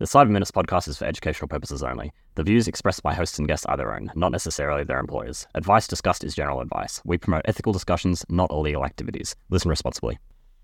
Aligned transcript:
The 0.00 0.06
Cyber 0.06 0.30
Minutes 0.30 0.50
podcast 0.50 0.88
is 0.88 0.96
for 0.96 1.04
educational 1.04 1.46
purposes 1.46 1.82
only. 1.82 2.10
The 2.34 2.42
views 2.42 2.66
expressed 2.66 3.02
by 3.02 3.12
hosts 3.12 3.38
and 3.38 3.46
guests 3.46 3.66
are 3.66 3.76
their 3.76 3.94
own, 3.94 4.10
not 4.14 4.32
necessarily 4.32 4.82
their 4.82 4.98
employers. 4.98 5.46
Advice 5.54 5.86
discussed 5.86 6.24
is 6.24 6.34
general 6.34 6.62
advice. 6.62 7.02
We 7.04 7.18
promote 7.18 7.42
ethical 7.44 7.74
discussions, 7.74 8.24
not 8.30 8.50
illegal 8.50 8.86
activities. 8.86 9.36
Listen 9.50 9.68
responsibly. 9.68 10.18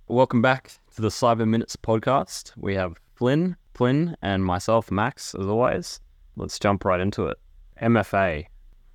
Welcome 0.08 0.40
back 0.40 0.72
to 0.94 1.02
the 1.02 1.10
Cyber 1.10 1.46
Minutes 1.46 1.76
podcast. 1.76 2.52
We 2.56 2.76
have 2.76 2.98
Flynn, 3.14 3.56
Flynn, 3.74 4.16
and 4.22 4.42
myself, 4.42 4.90
Max, 4.90 5.34
as 5.34 5.46
always. 5.46 6.00
Let's 6.36 6.58
jump 6.58 6.86
right 6.86 6.98
into 6.98 7.26
it. 7.26 7.36
MFA. 7.82 8.46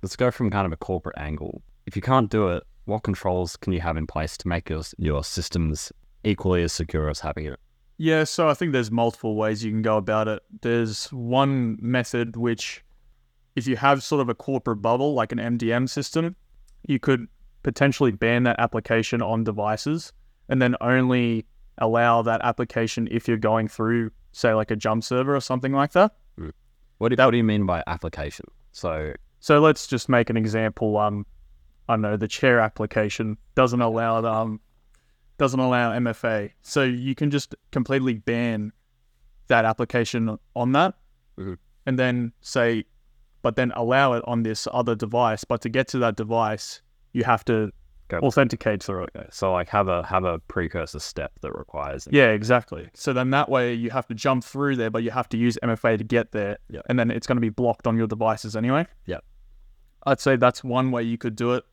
Let's 0.02 0.16
go 0.16 0.32
from 0.32 0.50
kind 0.50 0.66
of 0.66 0.72
a 0.72 0.76
corporate 0.76 1.18
angle. 1.18 1.62
If 1.86 1.94
you 1.94 2.02
can't 2.02 2.28
do 2.28 2.48
it, 2.48 2.64
what 2.86 3.04
controls 3.04 3.56
can 3.56 3.72
you 3.72 3.80
have 3.80 3.96
in 3.96 4.08
place 4.08 4.36
to 4.38 4.48
make 4.48 4.70
your, 4.70 4.82
your 4.98 5.22
systems 5.22 5.92
equally 6.24 6.64
as 6.64 6.72
secure 6.72 7.08
as 7.08 7.20
having 7.20 7.46
it? 7.46 7.60
Yeah, 8.02 8.24
so 8.24 8.48
I 8.48 8.54
think 8.54 8.72
there's 8.72 8.90
multiple 8.90 9.36
ways 9.36 9.62
you 9.62 9.70
can 9.70 9.80
go 9.80 9.96
about 9.96 10.26
it. 10.26 10.42
There's 10.62 11.06
one 11.12 11.78
method 11.80 12.36
which, 12.36 12.84
if 13.54 13.68
you 13.68 13.76
have 13.76 14.02
sort 14.02 14.20
of 14.20 14.28
a 14.28 14.34
corporate 14.34 14.82
bubble 14.82 15.14
like 15.14 15.30
an 15.30 15.38
MDM 15.38 15.88
system, 15.88 16.34
you 16.84 16.98
could 16.98 17.28
potentially 17.62 18.10
ban 18.10 18.42
that 18.42 18.58
application 18.58 19.22
on 19.22 19.44
devices 19.44 20.12
and 20.48 20.60
then 20.60 20.74
only 20.80 21.46
allow 21.78 22.22
that 22.22 22.40
application 22.42 23.06
if 23.12 23.28
you're 23.28 23.36
going 23.36 23.68
through, 23.68 24.10
say, 24.32 24.52
like 24.52 24.72
a 24.72 24.76
jump 24.76 25.04
server 25.04 25.36
or 25.36 25.40
something 25.40 25.72
like 25.72 25.92
that. 25.92 26.10
What 26.98 27.10
do, 27.10 27.14
that, 27.14 27.24
what 27.24 27.30
do 27.30 27.36
you 27.36 27.44
mean 27.44 27.66
by 27.66 27.84
application? 27.86 28.46
So, 28.72 29.12
So 29.38 29.60
let's 29.60 29.86
just 29.86 30.08
make 30.08 30.28
an 30.28 30.36
example. 30.36 30.96
Um, 30.96 31.24
I 31.88 31.92
don't 31.92 32.02
know 32.02 32.16
the 32.16 32.26
chair 32.26 32.58
application 32.58 33.36
doesn't 33.54 33.80
allow 33.80 34.24
um 34.24 34.58
doesn't 35.42 35.58
allow 35.58 35.90
MFA, 35.92 36.52
so 36.62 36.84
you 36.84 37.16
can 37.16 37.28
just 37.30 37.56
completely 37.72 38.14
ban 38.14 38.70
that 39.48 39.64
application 39.64 40.38
on 40.54 40.70
that, 40.72 40.94
Mhm. 41.36 41.58
and 41.84 41.98
then 41.98 42.32
say, 42.40 42.84
but 43.42 43.56
then 43.56 43.72
allow 43.74 44.12
it 44.12 44.22
on 44.28 44.44
this 44.44 44.68
other 44.72 44.94
device. 44.94 45.42
But 45.44 45.60
to 45.62 45.68
get 45.68 45.88
to 45.88 45.98
that 45.98 46.14
device, 46.14 46.80
you 47.12 47.24
have 47.24 47.44
to 47.46 47.72
Go. 48.06 48.18
authenticate 48.20 48.84
through 48.84 49.02
it. 49.04 49.10
okay, 49.16 49.26
so 49.32 49.52
like 49.52 49.68
have 49.70 49.88
a 49.88 50.04
have 50.06 50.22
a 50.24 50.38
precursor 50.46 51.00
step 51.00 51.32
that 51.40 51.50
requires 51.52 52.06
it. 52.06 52.12
Yeah, 52.12 52.28
exactly. 52.28 52.88
So 52.94 53.12
then 53.12 53.30
that 53.30 53.48
way 53.48 53.74
you 53.74 53.90
have 53.90 54.06
to 54.08 54.14
jump 54.14 54.44
through 54.44 54.76
there, 54.76 54.90
but 54.90 55.02
you 55.02 55.10
have 55.10 55.28
to 55.30 55.36
use 55.36 55.58
MFA 55.60 55.96
to 55.96 56.04
get 56.04 56.30
there. 56.30 56.58
Yeah. 56.68 56.82
And 56.88 56.96
then 56.98 57.10
it's 57.10 57.26
going 57.26 57.36
to 57.36 57.40
be 57.40 57.48
blocked 57.48 57.88
on 57.88 57.96
your 57.96 58.06
devices 58.06 58.54
anyway. 58.54 58.86
Yeah. 59.06 59.18
I'd 60.06 60.20
say 60.20 60.36
that's 60.36 60.62
one 60.62 60.92
way 60.92 61.02
you 61.02 61.18
could 61.18 61.34
do 61.34 61.54
it. 61.54 61.64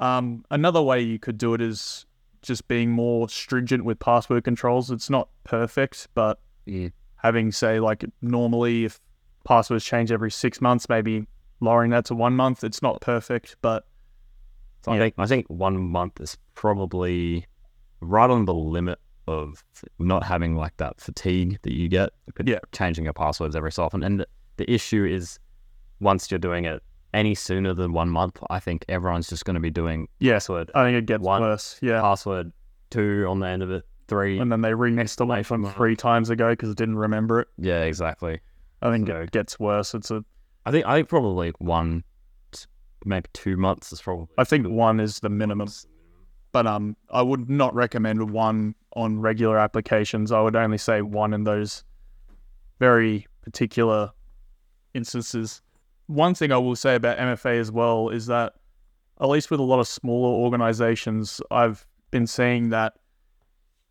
Um, 0.00 0.44
another 0.50 0.82
way 0.82 1.02
you 1.02 1.18
could 1.20 1.38
do 1.38 1.54
it 1.54 1.60
is 1.60 2.05
just 2.46 2.68
being 2.68 2.90
more 2.90 3.28
stringent 3.28 3.84
with 3.84 3.98
password 3.98 4.44
controls. 4.44 4.90
It's 4.90 5.10
not 5.10 5.28
perfect, 5.44 6.08
but 6.14 6.38
Yeah. 6.64 6.88
having, 7.16 7.52
say, 7.52 7.80
like 7.80 8.04
normally 8.22 8.84
if 8.84 9.00
passwords 9.44 9.84
change 9.84 10.10
every 10.12 10.30
six 10.30 10.60
months, 10.60 10.88
maybe 10.88 11.26
lowering 11.60 11.90
that 11.90 12.04
to 12.06 12.14
one 12.14 12.34
month, 12.36 12.64
it's 12.64 12.82
not 12.82 13.00
perfect, 13.00 13.56
but 13.62 13.86
So 14.84 14.92
I 14.92 14.98
think 14.98 15.14
I 15.18 15.26
think 15.26 15.46
one 15.48 15.76
month 15.78 16.20
is 16.20 16.36
probably 16.54 17.44
right 18.00 18.30
on 18.30 18.44
the 18.44 18.54
limit 18.54 18.98
of 19.26 19.64
not 19.98 20.22
having 20.22 20.54
like 20.54 20.76
that 20.76 21.00
fatigue 21.00 21.58
that 21.62 21.72
you 21.72 21.88
get. 21.88 22.10
Yeah. 22.44 22.60
changing 22.72 23.04
your 23.04 23.12
passwords 23.12 23.56
every 23.56 23.72
so 23.72 23.82
often. 23.84 24.02
And 24.04 24.24
the 24.56 24.70
issue 24.70 25.04
is 25.04 25.38
once 26.00 26.30
you're 26.30 26.38
doing 26.38 26.64
it 26.66 26.82
any 27.16 27.34
sooner 27.34 27.72
than 27.74 27.92
one 27.92 28.10
month, 28.10 28.38
I 28.50 28.60
think 28.60 28.84
everyone's 28.88 29.28
just 29.28 29.44
going 29.44 29.54
to 29.54 29.60
be 29.60 29.70
doing 29.70 30.06
yeah, 30.20 30.34
password 30.34 30.70
I 30.74 30.84
think 30.84 30.96
it 30.98 31.06
gets 31.06 31.22
One- 31.22 31.40
worse. 31.42 31.78
Yeah. 31.82 32.00
password 32.00 32.52
two 32.90 33.26
on 33.28 33.40
the 33.40 33.46
end 33.48 33.62
of 33.62 33.70
it, 33.70 33.84
three. 34.06 34.38
and 34.38 34.52
then 34.52 34.60
they 34.60 34.70
reinstall 34.72 35.36
it 35.38 35.44
from 35.46 35.64
three 35.72 35.96
times 35.96 36.30
ago 36.30 36.50
because 36.50 36.70
it 36.70 36.76
didn't 36.76 36.96
remember 36.98 37.40
it. 37.40 37.48
Yeah, 37.58 37.82
exactly. 37.82 38.40
I 38.82 38.90
think 38.92 39.08
So- 39.08 39.20
it 39.22 39.30
gets 39.32 39.58
worse. 39.58 39.94
It's 39.94 40.10
a. 40.10 40.24
I 40.66 40.70
think 40.70 40.84
I 40.86 40.96
think 40.96 41.08
probably 41.08 41.52
one, 41.58 42.04
maybe 43.04 43.28
two 43.32 43.56
months 43.56 43.92
is 43.92 44.00
probably. 44.02 44.26
I 44.38 44.44
think 44.44 44.68
one 44.68 45.00
is 45.00 45.20
the 45.20 45.28
minimum, 45.30 45.68
but 46.52 46.66
um, 46.66 46.96
I 47.10 47.22
would 47.22 47.48
not 47.48 47.74
recommend 47.74 48.30
one 48.30 48.74
on 48.94 49.20
regular 49.20 49.58
applications. 49.58 50.32
I 50.32 50.40
would 50.40 50.56
only 50.56 50.78
say 50.78 51.02
one 51.02 51.32
in 51.32 51.44
those 51.44 51.82
very 52.78 53.26
particular 53.42 54.10
instances. 54.94 55.62
One 56.06 56.34
thing 56.34 56.52
I 56.52 56.58
will 56.58 56.76
say 56.76 56.94
about 56.94 57.18
MFA 57.18 57.58
as 57.58 57.70
well 57.70 58.08
is 58.10 58.26
that, 58.26 58.54
at 59.20 59.28
least 59.28 59.50
with 59.50 59.60
a 59.60 59.64
lot 59.64 59.80
of 59.80 59.88
smaller 59.88 60.28
organizations, 60.28 61.40
I've 61.50 61.86
been 62.10 62.26
seeing 62.26 62.70
that 62.70 62.94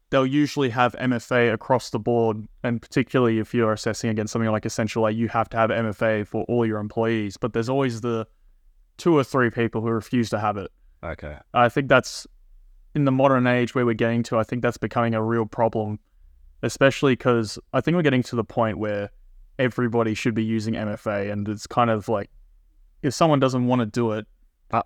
they'll 0.09 0.25
usually 0.25 0.69
have 0.69 0.93
MFA 0.93 1.53
across 1.53 1.89
the 1.89 1.99
board, 1.99 2.47
and 2.63 2.81
particularly 2.81 3.39
if 3.39 3.53
you're 3.53 3.73
assessing 3.73 4.09
against 4.09 4.33
something 4.33 4.49
like 4.49 4.65
Essential 4.65 5.07
Eight, 5.07 5.17
you 5.17 5.27
have 5.27 5.49
to 5.49 5.57
have 5.57 5.69
MFA 5.69 6.25
for 6.25 6.43
all 6.43 6.65
your 6.65 6.79
employees. 6.79 7.37
But 7.37 7.53
there's 7.53 7.69
always 7.69 8.01
the 8.01 8.27
two 8.97 9.17
or 9.17 9.23
three 9.23 9.49
people 9.49 9.81
who 9.81 9.89
refuse 9.89 10.29
to 10.29 10.39
have 10.39 10.57
it. 10.57 10.71
Okay. 11.03 11.37
I 11.53 11.69
think 11.69 11.89
that's 11.89 12.25
in 12.93 13.05
the 13.05 13.11
modern 13.11 13.45
age 13.45 13.75
where 13.75 13.85
we're 13.85 13.93
getting 13.93 14.23
to. 14.23 14.37
I 14.37 14.43
think 14.43 14.61
that's 14.61 14.77
becoming 14.77 15.13
a 15.13 15.21
real 15.21 15.45
problem, 15.45 15.99
especially 16.63 17.13
because 17.13 17.59
I 17.73 17.81
think 17.81 17.95
we're 17.95 18.03
getting 18.03 18.23
to 18.23 18.35
the 18.35 18.43
point 18.43 18.77
where 18.77 19.09
everybody 19.59 20.13
should 20.13 20.35
be 20.35 20.43
using 20.43 20.73
MFA, 20.73 21.31
and 21.31 21.47
it's 21.47 21.67
kind 21.67 21.89
of 21.89 22.07
like 22.09 22.29
if 23.01 23.13
someone 23.13 23.39
doesn't 23.39 23.67
want 23.67 23.81
to 23.81 23.85
do 23.85 24.11
it, 24.13 24.25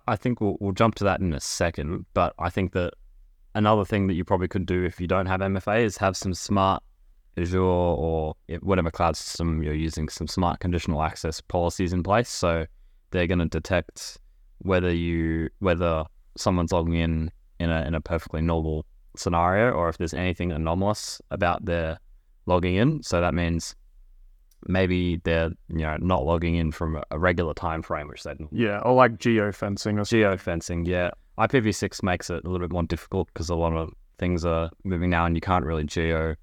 I, 0.06 0.16
think 0.16 0.40
we'll, 0.40 0.56
we'll 0.60 0.72
jump 0.72 0.94
to 0.96 1.04
that 1.04 1.20
in 1.20 1.32
a 1.32 1.40
second, 1.40 2.04
but 2.12 2.34
I 2.38 2.50
think 2.50 2.72
that 2.72 2.92
another 3.54 3.84
thing 3.84 4.06
that 4.06 4.14
you 4.14 4.24
probably 4.24 4.46
could 4.46 4.66
do 4.66 4.84
if 4.84 5.00
you 5.00 5.06
don't 5.06 5.26
have 5.26 5.40
MFA 5.40 5.82
is 5.82 5.96
have 5.96 6.16
some 6.16 6.34
smart 6.34 6.82
Azure 7.36 7.60
or 7.60 8.34
whatever 8.60 8.90
cloud 8.90 9.16
system 9.16 9.62
you're 9.62 9.74
using, 9.74 10.08
some 10.08 10.26
smart 10.26 10.60
conditional 10.60 11.02
access 11.02 11.40
policies 11.40 11.92
in 11.92 12.02
place. 12.02 12.28
So 12.28 12.66
they're 13.10 13.26
going 13.26 13.38
to 13.38 13.46
detect 13.46 14.18
whether 14.58 14.92
you 14.92 15.48
whether 15.60 16.04
someone's 16.36 16.72
logging 16.72 16.94
in 16.94 17.30
in 17.58 17.70
a 17.70 17.82
in 17.86 17.94
a 17.94 18.00
perfectly 18.00 18.42
normal 18.42 18.84
scenario 19.16 19.70
or 19.72 19.88
if 19.88 19.98
there's 19.98 20.14
anything 20.14 20.52
anomalous 20.52 21.20
about 21.30 21.64
their 21.64 21.98
logging 22.46 22.76
in. 22.76 23.02
So 23.02 23.20
that 23.20 23.34
means 23.34 23.74
maybe 24.66 25.16
they're 25.24 25.50
you 25.68 25.82
know 25.82 25.96
not 25.98 26.24
logging 26.24 26.56
in 26.56 26.72
from 26.72 27.02
a- 27.10 27.18
regular 27.18 27.54
time 27.54 27.82
frame, 27.82 28.08
which 28.08 28.22
they 28.22 28.34
yeah, 28.52 28.80
or 28.80 28.94
like 28.94 29.18
geofencing 29.18 29.98
or 29.98 30.02
Geofencing, 30.02 30.86
yeah. 30.86 31.10
IPv6 31.38 32.02
makes 32.02 32.28
it 32.28 32.44
a 32.44 32.48
little 32.48 32.66
bit 32.66 32.72
more 32.72 32.82
difficult 32.82 33.28
because 33.32 33.48
a 33.48 33.54
lot 33.54 33.72
of 33.72 33.90
things 34.18 34.44
are 34.44 34.70
moving 34.84 35.08
now 35.08 35.24
and 35.24 35.34
you 35.34 35.40
can't 35.40 35.64
really 35.64 35.84
geo 35.84 36.34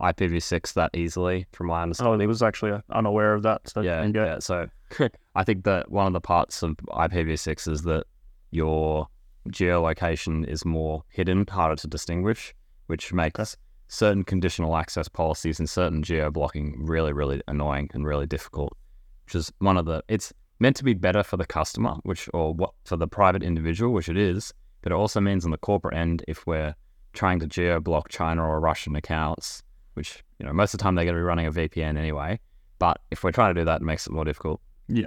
IPv6 0.00 0.74
that 0.74 0.90
easily, 0.94 1.46
from 1.52 1.68
my 1.68 1.80
oh, 1.80 1.82
understanding. 1.84 2.14
Oh, 2.14 2.18
he 2.18 2.26
was 2.26 2.42
actually 2.42 2.72
uh, 2.72 2.80
unaware 2.90 3.34
of 3.34 3.42
that. 3.44 3.68
So 3.68 3.80
yeah, 3.80 4.06
there 4.08 4.26
yeah. 4.26 4.38
So 4.40 4.66
I 5.34 5.44
think 5.44 5.64
that 5.64 5.90
one 5.90 6.06
of 6.06 6.12
the 6.12 6.20
parts 6.20 6.62
of 6.62 6.76
IPv6 6.88 7.68
is 7.70 7.82
that 7.82 8.04
your 8.50 9.08
geolocation 9.48 10.46
is 10.46 10.64
more 10.64 11.02
hidden, 11.08 11.46
harder 11.48 11.76
to 11.76 11.86
distinguish, 11.86 12.54
which 12.88 13.12
makes 13.12 13.56
certain 13.88 14.24
conditional 14.24 14.76
access 14.76 15.08
policies 15.08 15.58
and 15.58 15.68
certain 15.68 16.02
geo 16.02 16.30
blocking 16.30 16.84
really, 16.84 17.12
really 17.12 17.40
annoying 17.48 17.88
and 17.94 18.06
really 18.06 18.26
difficult. 18.26 18.76
Which 19.24 19.34
is 19.34 19.52
one 19.58 19.76
of 19.76 19.86
the. 19.86 20.02
It's 20.08 20.32
meant 20.60 20.76
to 20.76 20.84
be 20.84 20.94
better 20.94 21.22
for 21.22 21.36
the 21.36 21.46
customer, 21.46 21.96
which 22.02 22.28
or 22.32 22.54
what 22.54 22.72
for 22.84 22.96
the 22.96 23.08
private 23.08 23.42
individual, 23.42 23.92
which 23.92 24.08
it 24.08 24.16
is, 24.16 24.52
but 24.82 24.92
it 24.92 24.94
also 24.94 25.20
means 25.20 25.44
on 25.44 25.50
the 25.50 25.58
corporate 25.58 25.96
end, 25.96 26.24
if 26.28 26.46
we're 26.46 26.74
trying 27.12 27.40
to 27.40 27.46
geo 27.46 27.80
block 27.80 28.08
China 28.08 28.46
or 28.46 28.60
Russian 28.60 28.94
accounts, 28.94 29.62
which 29.94 30.22
you 30.38 30.46
know 30.46 30.52
most 30.52 30.74
of 30.74 30.78
the 30.78 30.82
time 30.82 30.94
they're 30.94 31.04
going 31.04 31.16
to 31.16 31.20
be 31.20 31.24
running 31.24 31.46
a 31.46 31.52
VPN 31.52 31.98
anyway. 31.98 32.38
But 32.78 33.00
if 33.10 33.24
we're 33.24 33.32
trying 33.32 33.54
to 33.54 33.60
do 33.60 33.64
that, 33.64 33.80
it 33.80 33.84
makes 33.84 34.06
it 34.06 34.12
more 34.12 34.24
difficult. 34.24 34.60
Yeah. 34.88 35.06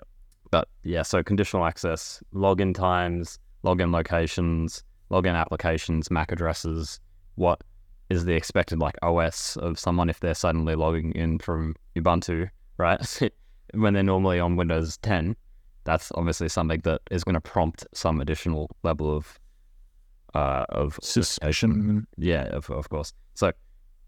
But 0.51 0.67
yeah, 0.83 1.03
so 1.03 1.21
conditional 1.21 1.65
access, 1.65 2.21
login 2.33 2.73
times, 2.73 3.37
login 3.63 3.93
locations, 3.93 4.83
login 5.11 5.35
applications, 5.35 6.09
MAC 6.09 6.31
addresses, 6.31 6.99
what 7.35 7.61
is 8.09 8.25
the 8.25 8.33
expected 8.33 8.79
like 8.79 8.97
OS 9.01 9.55
of 9.57 9.79
someone 9.79 10.09
if 10.09 10.19
they're 10.19 10.33
suddenly 10.33 10.75
logging 10.75 11.11
in 11.13 11.39
from 11.39 11.75
Ubuntu, 11.95 12.49
right? 12.77 13.19
when 13.73 13.93
they're 13.93 14.03
normally 14.03 14.39
on 14.39 14.55
Windows 14.55 14.97
10, 14.97 15.35
that's 15.83 16.11
obviously 16.15 16.49
something 16.49 16.81
that 16.81 17.01
is 17.11 17.23
going 17.23 17.35
to 17.35 17.41
prompt 17.41 17.85
some 17.93 18.19
additional 18.21 18.69
level 18.83 19.15
of 19.15 19.39
uh, 20.35 20.65
of 20.69 20.99
Suspicion. 21.01 22.05
yeah, 22.17 22.43
of, 22.49 22.69
of 22.69 22.89
course. 22.89 23.13
So, 23.33 23.51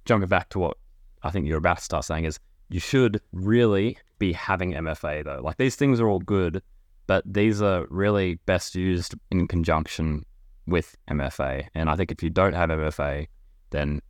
jumping 0.06 0.30
back 0.30 0.50
to 0.50 0.60
what 0.60 0.78
I 1.24 1.32
think 1.32 1.48
you're 1.48 1.58
about 1.58 1.78
to 1.78 1.84
start 1.84 2.06
saying 2.06 2.26
is 2.26 2.40
you 2.70 2.80
should 2.80 3.22
really 3.32 3.98
be 4.20 4.34
having 4.34 4.74
MFA 4.74 5.24
though. 5.24 5.42
Like 5.44 5.58
these 5.58 5.76
things 5.76 6.00
are 6.00 6.08
all 6.08 6.20
good, 6.20 6.62
but 7.08 7.24
these 7.26 7.62
are 7.62 7.86
really 7.90 8.36
best 8.46 8.76
used 8.76 9.16
in 9.32 9.48
conjunction 9.48 10.26
with 10.68 10.96
MFA. 11.10 11.68
And 11.74 11.90
I 11.90 11.96
think 11.96 12.12
if 12.12 12.22
you 12.24 12.30
don't 12.30 12.54
have 12.54 12.70
MFA, 12.70 13.28
then 13.72 14.02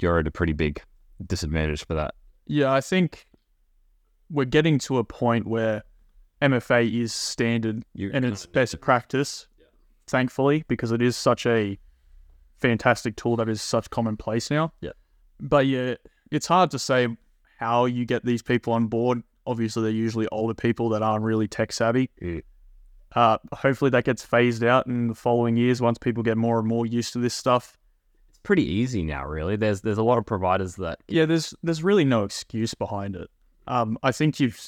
you're 0.00 0.18
at 0.18 0.26
a 0.26 0.30
pretty 0.30 0.52
big 0.52 0.82
disadvantage 1.26 1.86
for 1.86 1.94
that. 1.94 2.14
Yeah, 2.46 2.72
I 2.72 2.80
think 2.80 3.26
we're 4.30 4.44
getting 4.44 4.78
to 4.80 4.98
a 4.98 5.04
point 5.04 5.46
where 5.46 5.82
MFA 6.42 6.92
is 6.92 7.14
standard 7.14 7.84
You 7.94 8.10
and 8.12 8.24
it's 8.24 8.46
best 8.46 8.80
practice, 8.80 9.46
thankfully, 10.06 10.64
because 10.68 10.92
it 10.92 11.00
is 11.00 11.16
such 11.16 11.46
a 11.46 11.78
fantastic 12.58 13.16
tool 13.16 13.36
that 13.36 13.48
is 13.48 13.62
such 13.62 13.88
commonplace 13.90 14.50
now. 14.50 14.72
Yeah. 14.80 14.90
But 15.40 15.66
yeah, 15.66 15.94
it's 16.30 16.46
hard 16.46 16.70
to 16.72 16.78
say 16.78 17.08
how 17.58 17.86
you 17.86 18.04
get 18.04 18.24
these 18.24 18.42
people 18.42 18.72
on 18.72 18.86
board. 18.88 19.22
Obviously, 19.46 19.82
they're 19.82 19.92
usually 19.92 20.26
older 20.28 20.54
people 20.54 20.88
that 20.90 21.02
aren't 21.02 21.24
really 21.24 21.48
tech 21.48 21.72
savvy. 21.72 22.10
Mm. 22.20 22.42
Uh, 23.14 23.38
hopefully, 23.52 23.90
that 23.90 24.04
gets 24.04 24.24
phased 24.24 24.64
out 24.64 24.86
in 24.86 25.08
the 25.08 25.14
following 25.14 25.56
years 25.56 25.80
once 25.80 25.98
people 25.98 26.22
get 26.22 26.36
more 26.36 26.58
and 26.58 26.66
more 26.66 26.84
used 26.84 27.12
to 27.12 27.18
this 27.18 27.34
stuff. 27.34 27.78
It's 28.44 28.46
pretty 28.46 28.64
easy 28.70 29.02
now, 29.02 29.24
really. 29.26 29.56
There's 29.56 29.80
there's 29.80 29.96
a 29.98 30.02
lot 30.02 30.18
of 30.18 30.26
providers 30.26 30.76
that 30.76 30.98
Yeah, 31.08 31.24
there's 31.24 31.54
there's 31.62 31.82
really 31.82 32.04
no 32.04 32.24
excuse 32.24 32.74
behind 32.74 33.16
it. 33.16 33.30
Um, 33.66 33.96
I 34.02 34.12
think 34.12 34.38
you've 34.38 34.60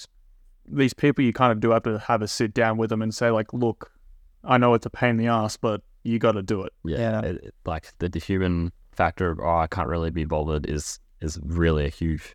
these 0.67 0.95
people 0.95 1.23
you 1.25 1.33
kind 1.33 1.53
of 1.53 1.61
do 1.61 1.71
have 1.71 1.83
to 1.83 1.99
have 1.99 2.23
a 2.23 2.29
sit 2.29 2.55
down 2.55 2.79
with 2.79 2.89
them 2.91 3.03
and 3.03 3.15
say 3.15 3.31
like, 3.31 3.53
look, 3.53 3.93
I 4.45 4.57
know 4.59 4.73
it's 4.75 4.87
a 4.87 4.91
pain 4.91 5.11
in 5.11 5.17
the 5.19 5.27
ass, 5.29 5.57
but 5.59 5.83
you 6.05 6.19
got 6.19 6.33
to 6.33 6.43
do 6.43 6.63
it. 6.63 6.73
yeah, 6.85 6.99
Yeah. 6.99 7.21
It, 7.21 7.37
it- 7.45 7.55
like 7.67 7.93
the, 7.99 8.09
the 8.09 8.19
human 8.19 8.73
factor 8.93 9.31
of 9.31 9.41
oh 9.41 9.59
I 9.59 9.67
can't 9.67 9.89
really 9.89 10.11
be 10.11 10.25
bothered 10.25 10.69
is 10.69 10.99
is 11.21 11.39
really 11.43 11.85
a 11.85 11.91
huge 11.91 12.35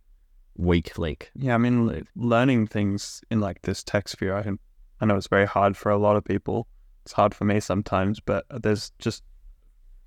weak 0.58 0.98
link. 1.00 1.32
Yeah, 1.36 1.56
I 1.56 1.58
mean, 1.58 1.88
le- 1.88 2.02
learning 2.16 2.68
things 2.68 3.22
in 3.32 3.40
like 3.40 3.64
this 3.64 3.84
tech 3.84 4.08
sphere, 4.10 4.36
I, 4.36 4.44
can- 4.44 4.60
I 5.00 5.06
know 5.08 5.16
it's 5.16 5.28
very 5.28 5.48
hard 5.48 5.76
for 5.76 5.90
a 5.92 5.98
lot 5.98 6.16
of 6.18 6.24
people. 6.24 6.68
It's 7.04 7.14
hard 7.14 7.34
for 7.34 7.46
me 7.46 7.60
sometimes, 7.60 8.20
but 8.20 8.46
there's 8.62 8.92
just 9.00 9.24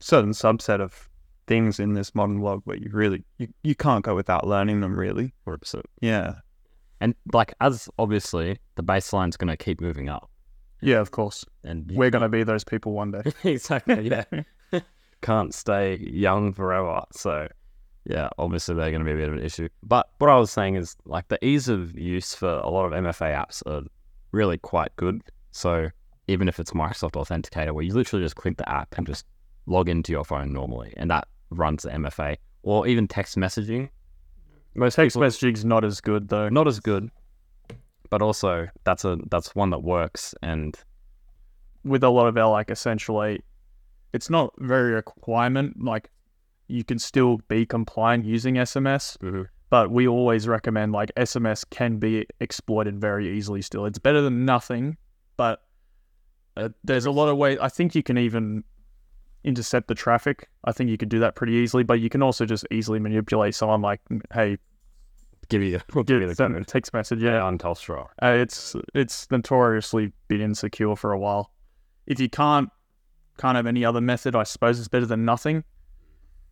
certain 0.00 0.30
subset 0.30 0.80
of 0.80 1.08
things 1.46 1.78
in 1.80 1.94
this 1.94 2.14
modern 2.14 2.40
world 2.40 2.62
where 2.64 2.76
you 2.76 2.88
really 2.92 3.22
you, 3.38 3.48
you 3.62 3.74
can't 3.74 4.04
go 4.04 4.14
without 4.14 4.46
learning 4.46 4.80
them. 4.80 4.98
Really, 4.98 5.34
100%. 5.46 5.82
yeah, 6.00 6.34
And 7.00 7.14
like 7.32 7.54
as 7.60 7.88
obviously 7.98 8.58
the 8.76 8.82
baseline's 8.82 9.36
going 9.36 9.48
to 9.48 9.56
keep 9.56 9.80
moving 9.80 10.08
up, 10.08 10.30
Yeah, 10.80 11.00
of 11.00 11.10
course. 11.10 11.44
and 11.62 11.90
We're 11.94 12.10
gonna 12.10 12.28
be 12.28 12.42
those 12.44 12.64
people 12.64 12.92
one 12.92 13.10
day. 13.12 13.22
exactly 13.44 14.08
yeah 14.08 14.24
can't 15.22 15.54
stay 15.54 15.96
young 15.98 16.52
forever. 16.52 17.02
So 17.12 17.48
yeah, 18.04 18.28
obviously 18.36 18.74
they're 18.74 18.90
going 18.90 19.00
to 19.00 19.06
be 19.06 19.12
a 19.12 19.16
bit 19.16 19.28
of 19.30 19.34
an 19.36 19.42
issue. 19.42 19.70
But 19.82 20.10
what 20.18 20.28
I 20.28 20.36
was 20.36 20.50
saying 20.50 20.74
is 20.76 20.94
like 21.06 21.28
the 21.28 21.42
ease 21.42 21.68
of 21.68 21.98
use 21.98 22.34
for 22.34 22.48
a 22.50 22.68
lot 22.68 22.84
of 22.84 22.92
MFA 22.92 23.34
apps 23.34 23.62
are 23.66 23.82
really 24.32 24.58
quite 24.58 24.94
good. 24.96 25.22
So 25.52 25.88
even 26.28 26.46
if 26.46 26.60
it's 26.60 26.72
Microsoft 26.72 27.12
Authenticator, 27.12 27.72
where 27.72 27.82
you 27.82 27.94
literally 27.94 28.22
just 28.22 28.36
click 28.36 28.58
the 28.58 28.68
app 28.68 28.94
and 28.98 29.06
just 29.06 29.24
log 29.64 29.88
into 29.88 30.12
your 30.12 30.24
phone 30.24 30.52
normally, 30.52 30.92
and 30.98 31.10
that 31.10 31.26
runs 31.58 31.82
the 31.84 31.90
MFA, 31.90 32.36
or 32.62 32.86
even 32.86 33.08
text 33.08 33.36
messaging. 33.36 33.88
Most 34.74 34.96
Text 34.96 35.16
messaging's 35.16 35.64
not 35.64 35.84
as 35.84 36.00
good 36.00 36.28
though. 36.28 36.48
not 36.48 36.66
as 36.66 36.80
good, 36.80 37.08
but 38.10 38.22
also 38.22 38.66
that's 38.82 39.04
a 39.04 39.18
that's 39.30 39.54
one 39.54 39.70
that 39.70 39.82
works. 39.82 40.34
And 40.42 40.76
with 41.84 42.02
a 42.02 42.08
lot 42.10 42.26
of 42.26 42.36
our 42.36 42.50
like 42.50 42.70
essential 42.70 43.22
eight, 43.22 43.44
it's 44.12 44.30
not 44.30 44.52
very 44.58 44.92
requirement. 44.92 45.82
Like 45.82 46.10
you 46.66 46.82
can 46.82 46.98
still 46.98 47.38
be 47.48 47.64
compliant 47.64 48.24
using 48.24 48.54
SMS, 48.54 49.16
but 49.70 49.90
we 49.92 50.08
always 50.08 50.48
recommend 50.48 50.92
like 50.92 51.12
SMS 51.16 51.64
can 51.70 51.98
be 51.98 52.26
exploited 52.40 53.00
very 53.00 53.36
easily. 53.36 53.62
Still, 53.62 53.86
it's 53.86 53.98
better 54.00 54.22
than 54.22 54.44
nothing, 54.44 54.96
but 55.36 55.60
uh, 56.56 56.70
there's 56.82 57.06
a 57.06 57.12
lot 57.12 57.28
of 57.28 57.36
ways. 57.36 57.58
I 57.60 57.68
think 57.68 57.94
you 57.94 58.02
can 58.02 58.18
even 58.18 58.64
intercept 59.44 59.88
the 59.88 59.94
traffic. 59.94 60.48
I 60.64 60.72
think 60.72 60.90
you 60.90 60.96
could 60.96 61.08
do 61.08 61.20
that 61.20 61.36
pretty 61.36 61.52
easily, 61.54 61.82
but 61.82 62.00
you 62.00 62.08
can 62.08 62.22
also 62.22 62.46
just 62.46 62.66
easily 62.70 62.98
manipulate 62.98 63.54
someone 63.54 63.82
like, 63.82 64.00
hey, 64.32 64.58
give 65.48 65.62
you 65.62 65.80
give 66.06 66.20
you 66.20 66.26
the 66.26 66.34
send 66.34 66.56
a 66.56 66.64
text 66.64 66.92
message. 66.94 67.22
yeah 67.22 67.42
on 67.42 67.58
Telstra. 67.58 68.06
uh, 68.22 68.28
it's 68.28 68.74
it's 68.94 69.30
notoriously 69.30 70.12
been 70.28 70.40
insecure 70.40 70.96
for 70.96 71.12
a 71.12 71.18
while. 71.18 71.52
If 72.06 72.20
you 72.20 72.28
can't 72.28 72.70
can't 73.38 73.56
have 73.56 73.66
any 73.66 73.84
other 73.84 74.00
method, 74.00 74.34
I 74.34 74.44
suppose 74.44 74.78
it's 74.78 74.88
better 74.88 75.06
than 75.06 75.24
nothing, 75.24 75.64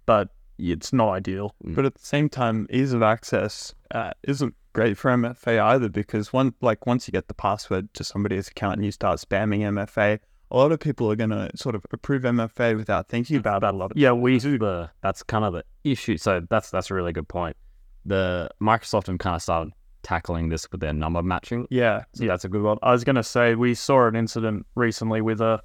but 0.07 0.29
it's 0.59 0.93
not 0.93 1.11
ideal. 1.11 1.55
but 1.63 1.85
at 1.85 1.95
the 1.95 2.05
same 2.05 2.29
time, 2.29 2.67
ease 2.71 2.93
of 2.93 3.03
access 3.03 3.75
uh, 3.93 4.13
isn't 4.25 4.55
great 4.73 4.97
for 4.97 5.11
MFA 5.11 5.61
either 5.61 5.89
because 5.89 6.33
one 6.33 6.55
like 6.61 6.87
once 6.87 7.07
you 7.07 7.13
get 7.13 7.29
the 7.29 7.35
password 7.35 7.93
to 7.95 8.05
somebody's 8.05 8.49
account 8.49 8.77
and 8.77 8.85
you 8.85 8.91
start 8.91 9.19
spamming 9.21 9.61
MFA, 9.61 10.19
a 10.53 10.57
lot 10.57 10.71
of 10.71 10.79
people 10.79 11.11
are 11.11 11.17
going 11.17 11.31
to 11.31 11.51
sort 11.57 11.75
of 11.75 11.85
approve 11.93 12.23
MFA 12.23 12.77
without 12.77 13.09
thinking 13.09 13.37
mm. 13.37 13.41
about 13.41 13.63
that 13.63 13.73
a 13.73 13.77
lot. 13.77 13.91
Of, 13.91 13.97
Yeah, 13.97 14.13
we 14.13 14.39
do. 14.39 14.59
the 14.59 14.91
that's 15.01 15.23
kind 15.23 15.45
of 15.45 15.55
the 15.55 15.65
issue. 15.83 16.19
So 16.19 16.47
that's 16.49 16.71
that's 16.71 16.91
a 16.91 16.95
really 16.95 17.13
good 17.13 17.27
point. 17.27 17.57
The 18.05 18.51
Microsoft 18.61 19.07
have 19.07 19.19
kind 19.19 19.35
of 19.35 19.43
started 19.43 19.73
tackling 20.03 20.51
this 20.51 20.71
with 20.71 20.81
their 20.81 20.93
number 20.93 21.23
matching. 21.23 21.67
yeah. 21.71 22.05
So 22.15 22.27
that's 22.27 22.45
a 22.45 22.49
good 22.49 22.63
one. 22.63 22.79
I 22.83 22.93
was 22.93 23.03
gonna 23.03 23.23
say 23.23 23.55
we 23.55 23.75
saw 23.75 24.07
an 24.07 24.15
incident 24.15 24.67
recently 24.75 25.23
with 25.23 25.41
a 25.41 25.63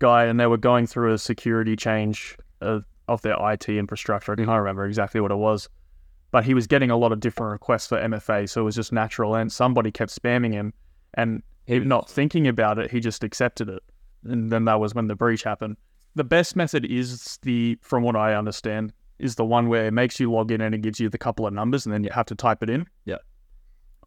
guy, 0.00 0.26
and 0.26 0.38
they 0.38 0.46
were 0.46 0.58
going 0.58 0.86
through 0.86 1.14
a 1.14 1.18
security 1.18 1.74
change 1.74 2.36
of, 2.60 2.84
of 3.08 3.22
their 3.22 3.36
IT 3.52 3.68
infrastructure. 3.70 4.32
I 4.32 4.34
mm. 4.34 4.44
can't 4.44 4.58
remember 4.58 4.84
exactly 4.84 5.20
what 5.22 5.30
it 5.30 5.36
was, 5.36 5.68
but 6.30 6.44
he 6.44 6.52
was 6.52 6.66
getting 6.66 6.90
a 6.90 6.96
lot 6.96 7.12
of 7.12 7.20
different 7.20 7.52
requests 7.52 7.86
for 7.86 7.98
MFA, 7.98 8.50
so 8.50 8.60
it 8.60 8.64
was 8.64 8.74
just 8.74 8.92
natural. 8.92 9.34
And 9.34 9.50
somebody 9.50 9.90
kept 9.90 10.14
spamming 10.14 10.52
him, 10.52 10.74
and 11.14 11.42
he 11.64 11.78
not 11.78 12.10
thinking 12.10 12.48
about 12.48 12.78
it, 12.78 12.90
he 12.90 13.00
just 13.00 13.24
accepted 13.24 13.68
it, 13.70 13.82
and 14.24 14.50
then 14.50 14.64
that 14.66 14.80
was 14.80 14.94
when 14.94 15.06
the 15.06 15.14
breach 15.14 15.42
happened. 15.42 15.76
The 16.14 16.24
best 16.24 16.56
method 16.56 16.84
is 16.84 17.38
the, 17.42 17.78
from 17.82 18.02
what 18.02 18.16
I 18.16 18.34
understand, 18.34 18.92
is 19.18 19.36
the 19.36 19.44
one 19.44 19.68
where 19.68 19.86
it 19.86 19.92
makes 19.92 20.18
you 20.18 20.30
log 20.32 20.50
in 20.50 20.60
and 20.60 20.74
it 20.74 20.80
gives 20.82 20.98
you 20.98 21.08
the 21.08 21.18
couple 21.18 21.46
of 21.46 21.52
numbers, 21.52 21.86
and 21.86 21.92
then 21.92 22.02
you 22.04 22.10
have 22.10 22.26
to 22.26 22.34
type 22.34 22.62
it 22.62 22.70
in. 22.70 22.86
Yeah. 23.04 23.16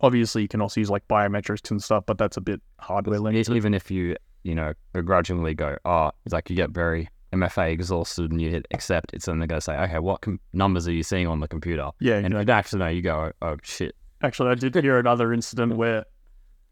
Obviously, 0.01 0.41
you 0.41 0.47
can 0.47 0.61
also 0.61 0.81
use 0.81 0.89
like 0.89 1.07
biometrics 1.07 1.69
and 1.71 1.81
stuff, 1.81 2.03
but 2.05 2.17
that's 2.17 2.35
a 2.35 2.41
bit 2.41 2.61
hardware 2.79 3.19
linked. 3.19 3.49
E- 3.49 3.55
Even 3.55 3.73
if 3.73 3.89
you 3.89 4.15
you 4.43 4.53
know 4.53 4.73
begrudgingly 4.91 5.53
go, 5.53 5.77
oh, 5.85 6.11
it's 6.25 6.33
like 6.33 6.49
you 6.49 6.55
get 6.57 6.71
very 6.71 7.07
MFA 7.31 7.71
exhausted 7.71 8.29
and 8.31 8.41
you 8.41 8.49
hit 8.49 8.67
accept, 8.71 9.13
it's 9.13 9.25
then 9.27 9.39
they're 9.39 9.47
going 9.47 9.61
to 9.61 9.63
say, 9.63 9.77
okay, 9.77 9.99
what 9.99 10.21
com- 10.21 10.39
numbers 10.51 10.87
are 10.87 10.91
you 10.91 11.03
seeing 11.03 11.27
on 11.27 11.39
the 11.39 11.47
computer? 11.47 11.89
Yeah, 12.01 12.17
And 12.17 12.25
if 12.27 12.31
you 12.39 12.45
don't 12.45 12.49
actually 12.49 12.79
know, 12.79 12.87
you 12.89 13.01
go, 13.01 13.31
oh 13.41 13.55
shit. 13.63 13.95
Actually, 14.21 14.51
I 14.51 14.55
did 14.55 14.75
hear 14.75 14.99
another 14.99 15.31
incident 15.31 15.77
where 15.77 16.03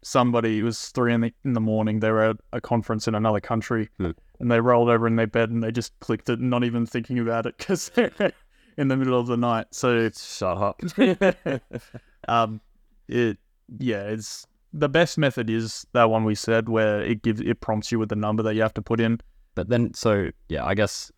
somebody 0.02 0.58
it 0.58 0.62
was 0.62 0.88
three 0.88 1.12
in 1.14 1.20
the 1.22 1.32
in 1.44 1.52
the 1.52 1.60
morning. 1.60 2.00
They 2.00 2.10
were 2.10 2.30
at 2.30 2.36
a 2.52 2.60
conference 2.60 3.06
in 3.08 3.14
another 3.14 3.40
country, 3.40 3.88
Hmm. 3.98 4.10
and 4.40 4.50
they 4.50 4.60
rolled 4.60 4.88
over 4.88 5.06
in 5.06 5.16
their 5.16 5.26
bed 5.26 5.50
and 5.50 5.62
they 5.62 5.70
just 5.72 5.98
clicked 6.00 6.28
it, 6.28 6.40
not 6.40 6.64
even 6.64 6.86
thinking 6.86 7.18
about 7.18 7.46
it, 7.46 7.56
because 7.58 7.90
they're 7.90 8.10
in 8.76 8.88
the 8.88 8.96
middle 8.96 9.18
of 9.18 9.26
the 9.26 9.36
night. 9.36 9.66
So, 9.70 10.10
Shut 10.10 10.58
up. 10.58 10.80
um, 12.28 12.60
it 13.08 13.38
yeah, 13.78 14.02
it's 14.02 14.46
the 14.72 14.88
best 14.88 15.18
method 15.18 15.50
is 15.50 15.86
that 15.92 16.08
one 16.10 16.24
we 16.24 16.34
said 16.34 16.68
where 16.68 17.02
it 17.02 17.22
gives 17.22 17.40
it 17.40 17.60
prompts 17.60 17.92
you 17.92 17.98
with 17.98 18.08
the 18.08 18.16
number 18.16 18.42
that 18.42 18.54
you 18.54 18.62
have 18.62 18.74
to 18.74 18.82
put 18.82 19.00
in. 19.00 19.20
But 19.54 19.68
then, 19.68 19.92
so 19.94 20.30
yeah, 20.48 20.64
I 20.64 20.74
guess 20.74 21.12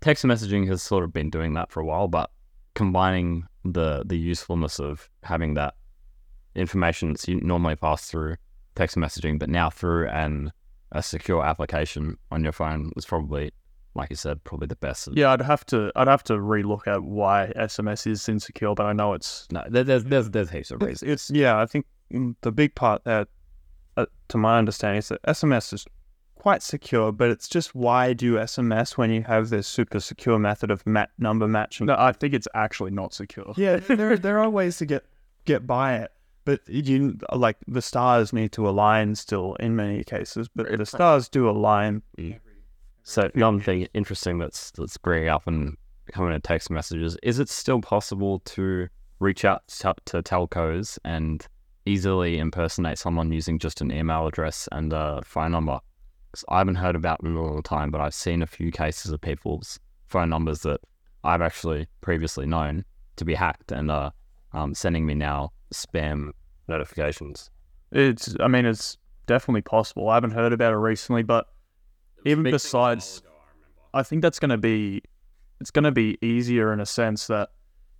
text 0.00 0.24
messaging 0.24 0.68
has 0.68 0.82
sort 0.82 1.04
of 1.04 1.12
been 1.12 1.30
doing 1.30 1.54
that 1.54 1.70
for 1.72 1.80
a 1.80 1.84
while, 1.84 2.08
but 2.08 2.30
combining 2.74 3.44
the 3.64 4.04
the 4.06 4.16
usefulness 4.16 4.78
of 4.78 5.08
having 5.22 5.54
that 5.54 5.74
information 6.54 7.08
that's 7.10 7.28
you 7.28 7.40
normally 7.40 7.76
pass 7.76 8.06
through 8.10 8.36
text 8.74 8.96
messaging, 8.96 9.38
but 9.38 9.48
now 9.48 9.70
through 9.70 10.08
an 10.08 10.52
a 10.92 11.02
secure 11.02 11.44
application 11.44 12.16
on 12.32 12.42
your 12.42 12.52
phone 12.52 12.90
is 12.96 13.04
probably, 13.06 13.52
like 13.94 14.10
you 14.10 14.16
said, 14.16 14.42
probably 14.42 14.66
the 14.66 14.74
best. 14.76 15.08
Yeah, 15.12 15.32
I'd 15.32 15.42
have 15.42 15.64
to 15.66 15.92
I'd 15.94 16.08
have 16.08 16.24
to 16.24 16.34
relook 16.34 16.86
at 16.88 17.02
why 17.02 17.52
SMS 17.56 18.06
is 18.10 18.28
insecure, 18.28 18.74
but 18.74 18.86
I 18.86 18.92
know 18.92 19.12
it's 19.12 19.46
No, 19.52 19.62
there, 19.68 19.84
there's 19.84 20.04
there's 20.04 20.30
there's 20.30 20.50
heaps 20.50 20.70
of 20.72 20.82
it's, 20.82 21.02
reasons. 21.02 21.10
it's 21.12 21.30
yeah, 21.30 21.58
I 21.60 21.66
think 21.66 21.86
mm, 22.12 22.34
the 22.40 22.50
big 22.50 22.74
part 22.74 23.04
that, 23.04 23.28
uh, 23.96 24.06
to 24.28 24.38
my 24.38 24.58
understanding, 24.58 24.98
is 24.98 25.08
that 25.08 25.22
SMS 25.22 25.72
is 25.72 25.86
quite 26.34 26.62
secure, 26.62 27.12
but 27.12 27.30
it's 27.30 27.48
just 27.48 27.74
why 27.74 28.12
do 28.14 28.34
SMS 28.36 28.96
when 28.96 29.10
you 29.12 29.22
have 29.22 29.50
this 29.50 29.68
super 29.68 30.00
secure 30.00 30.38
method 30.38 30.70
of 30.72 30.84
mat- 30.86 31.10
number 31.18 31.46
matching? 31.46 31.86
no, 31.86 31.94
I 31.98 32.10
think 32.12 32.34
it's 32.34 32.48
actually 32.54 32.90
not 32.90 33.12
secure. 33.14 33.52
Yeah, 33.56 33.76
there 33.76 34.16
there 34.16 34.38
are 34.40 34.50
ways 34.50 34.78
to 34.78 34.86
get 34.86 35.04
get 35.44 35.66
by 35.68 35.96
it, 35.98 36.10
but 36.44 36.60
you 36.68 37.18
like 37.32 37.56
the 37.68 37.82
stars 37.82 38.32
need 38.32 38.52
to 38.52 38.68
align 38.68 39.14
still 39.14 39.54
in 39.56 39.76
many 39.76 40.02
cases, 40.04 40.48
but 40.54 40.66
the 40.76 40.86
stars 40.86 41.28
do 41.28 41.48
align. 41.48 42.02
So 43.02 43.30
one 43.34 43.60
thing 43.60 43.88
interesting 43.94 44.38
that's 44.38 44.70
that's 44.72 44.96
bringing 44.98 45.28
up 45.28 45.46
and 45.46 45.76
coming 46.12 46.34
in 46.34 46.40
text 46.40 46.70
messages 46.70 47.16
is 47.22 47.38
it 47.38 47.48
still 47.48 47.80
possible 47.80 48.40
to 48.40 48.88
reach 49.20 49.44
out 49.44 49.66
to, 49.68 49.94
to 50.06 50.22
telcos 50.22 50.98
and 51.04 51.46
easily 51.86 52.38
impersonate 52.38 52.98
someone 52.98 53.32
using 53.32 53.58
just 53.58 53.80
an 53.80 53.92
email 53.92 54.26
address 54.26 54.68
and 54.72 54.92
a 54.92 55.20
phone 55.24 55.52
number? 55.52 55.80
'Cause 56.32 56.44
I 56.48 56.58
haven't 56.58 56.76
heard 56.76 56.94
about 56.94 57.20
it 57.22 57.26
in 57.26 57.34
a 57.34 57.42
long 57.42 57.62
time, 57.62 57.90
but 57.90 58.00
I've 58.00 58.14
seen 58.14 58.40
a 58.40 58.46
few 58.46 58.70
cases 58.70 59.10
of 59.10 59.20
people's 59.20 59.80
phone 60.06 60.28
numbers 60.28 60.62
that 60.62 60.80
I've 61.24 61.42
actually 61.42 61.88
previously 62.00 62.46
known 62.46 62.84
to 63.16 63.24
be 63.24 63.34
hacked 63.34 63.72
and 63.72 63.90
are 63.90 64.12
um, 64.52 64.74
sending 64.74 65.06
me 65.06 65.14
now 65.14 65.52
spam 65.72 66.30
notifications. 66.68 67.50
It's, 67.92 68.34
I 68.40 68.48
mean, 68.48 68.66
it's 68.66 68.98
definitely 69.26 69.62
possible. 69.62 70.08
I 70.08 70.14
haven't 70.14 70.32
heard 70.32 70.52
about 70.52 70.72
it 70.72 70.76
recently, 70.76 71.22
but 71.22 71.46
even 72.24 72.44
besides, 72.44 73.22
I 73.94 74.02
think 74.02 74.22
that's 74.22 74.38
going 74.38 74.50
to 74.50 74.58
be, 74.58 75.02
it's 75.60 75.70
going 75.70 75.84
to 75.84 75.92
be 75.92 76.18
easier 76.22 76.72
in 76.72 76.80
a 76.80 76.86
sense 76.86 77.26
that 77.26 77.50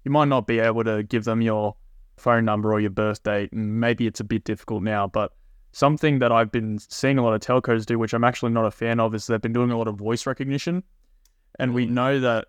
you 0.05 0.11
might 0.11 0.29
not 0.29 0.47
be 0.47 0.59
able 0.59 0.85
to 0.85 1.03
give 1.03 1.25
them 1.25 1.41
your 1.43 1.77
phone 2.17 2.45
number 2.45 2.73
or 2.73 2.81
your 2.81 2.91
birth 2.91 3.23
date, 3.23 3.53
and 3.53 3.81
maybe 3.81 4.07
it's 4.07 4.21
a 4.21 4.25
bit 4.25 4.45
difficult 4.45 4.83
now. 4.83 5.07
But 5.07 5.33
something 5.73 6.19
that 6.21 6.33
I've 6.33 6.53
been 6.53 6.79
seeing 6.79 7.19
a 7.19 7.23
lot 7.23 7.35
of 7.35 7.41
telcos 7.41 7.87
do, 7.87 7.99
which 7.99 8.13
I'm 8.13 8.25
actually 8.25 8.53
not 8.53 8.67
a 8.67 8.71
fan 8.71 9.01
of, 9.01 9.15
is 9.15 9.27
they've 9.27 9.41
been 9.41 9.53
doing 9.53 9.71
a 9.71 9.79
lot 9.79 9.89
of 9.89 9.97
voice 9.97 10.27
recognition, 10.27 10.83
and 11.59 11.75
we 11.75 11.87
know 11.87 12.21
that. 12.21 12.47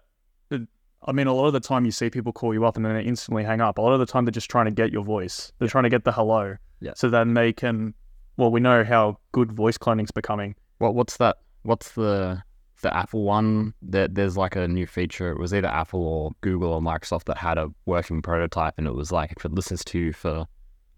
I 1.04 1.12
mean, 1.12 1.28
a 1.28 1.34
lot 1.34 1.48
of 1.48 1.54
the 1.54 1.60
time 1.60 1.86
you 1.86 1.92
see 1.92 2.10
people 2.10 2.32
call 2.32 2.54
you 2.54 2.66
up 2.66 2.76
and 2.76 2.86
then 2.86 2.94
they 2.94 3.04
instantly 3.04 3.44
hang 3.44 3.60
up. 3.60 3.78
A 3.78 3.82
lot 3.82 3.94
of 3.94 4.00
the 4.00 4.06
time 4.06 4.26
they're 4.26 4.32
just 4.32 4.52
trying 4.52 4.66
to 4.66 4.72
get 4.72 4.92
your 4.92 5.04
voice. 5.04 5.52
They're 5.58 5.68
trying 5.68 5.86
to 5.86 5.90
get 5.90 6.04
the 6.04 6.12
hello. 6.12 6.58
Yeah. 6.80 6.92
So 6.96 7.10
then 7.10 7.34
they 7.34 7.54
can. 7.54 7.94
Well, 8.38 8.52
we 8.52 8.60
know 8.60 8.84
how 8.84 9.18
good 9.32 9.52
voice 9.52 9.78
cloning's 9.78 10.12
becoming. 10.12 10.56
What 10.78 10.96
what's 10.96 11.18
that? 11.18 11.38
What's 11.64 11.92
the 11.94 12.42
the 12.82 12.96
Apple 12.96 13.24
one? 13.24 13.74
That 13.82 14.16
there's 14.16 14.38
like 14.38 14.56
a 14.56 14.68
new 14.68 14.86
feature. 14.86 15.32
It 15.32 15.40
was 15.40 15.54
either 15.54 15.68
Apple 15.68 16.04
or 16.04 16.32
Google 16.42 16.74
or 16.74 16.82
Microsoft 16.82 17.26
that 17.26 17.38
had 17.38 17.58
a 17.58 17.70
working 17.86 18.22
prototype, 18.22 18.76
and 18.78 18.88
it 18.88 18.94
was 18.94 19.12
like 19.12 19.34
if 19.36 19.46
it 19.46 19.54
listens 19.54 19.84
to 19.86 20.00
you 20.00 20.14
for, 20.14 20.46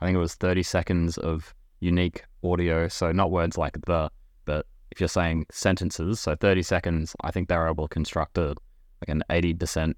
I 0.02 0.06
think 0.06 0.16
it 0.16 0.20
was 0.20 0.36
30 0.36 0.64
seconds 0.64 1.18
of 1.18 1.54
unique 1.80 2.24
audio. 2.44 2.88
So 2.88 3.12
not 3.12 3.32
words 3.32 3.58
like 3.58 3.78
the, 3.86 4.10
but 4.46 4.66
if 4.92 5.00
you're 5.00 5.10
saying 5.10 5.46
sentences, 5.52 6.20
so 6.20 6.36
30 6.36 6.62
seconds, 6.62 7.16
I 7.22 7.32
think 7.32 7.50
they're 7.50 7.68
able 7.68 7.88
to 7.88 7.94
construct 7.94 8.38
a 8.38 8.56
like 9.04 9.10
an 9.10 9.24
80% 9.30 9.96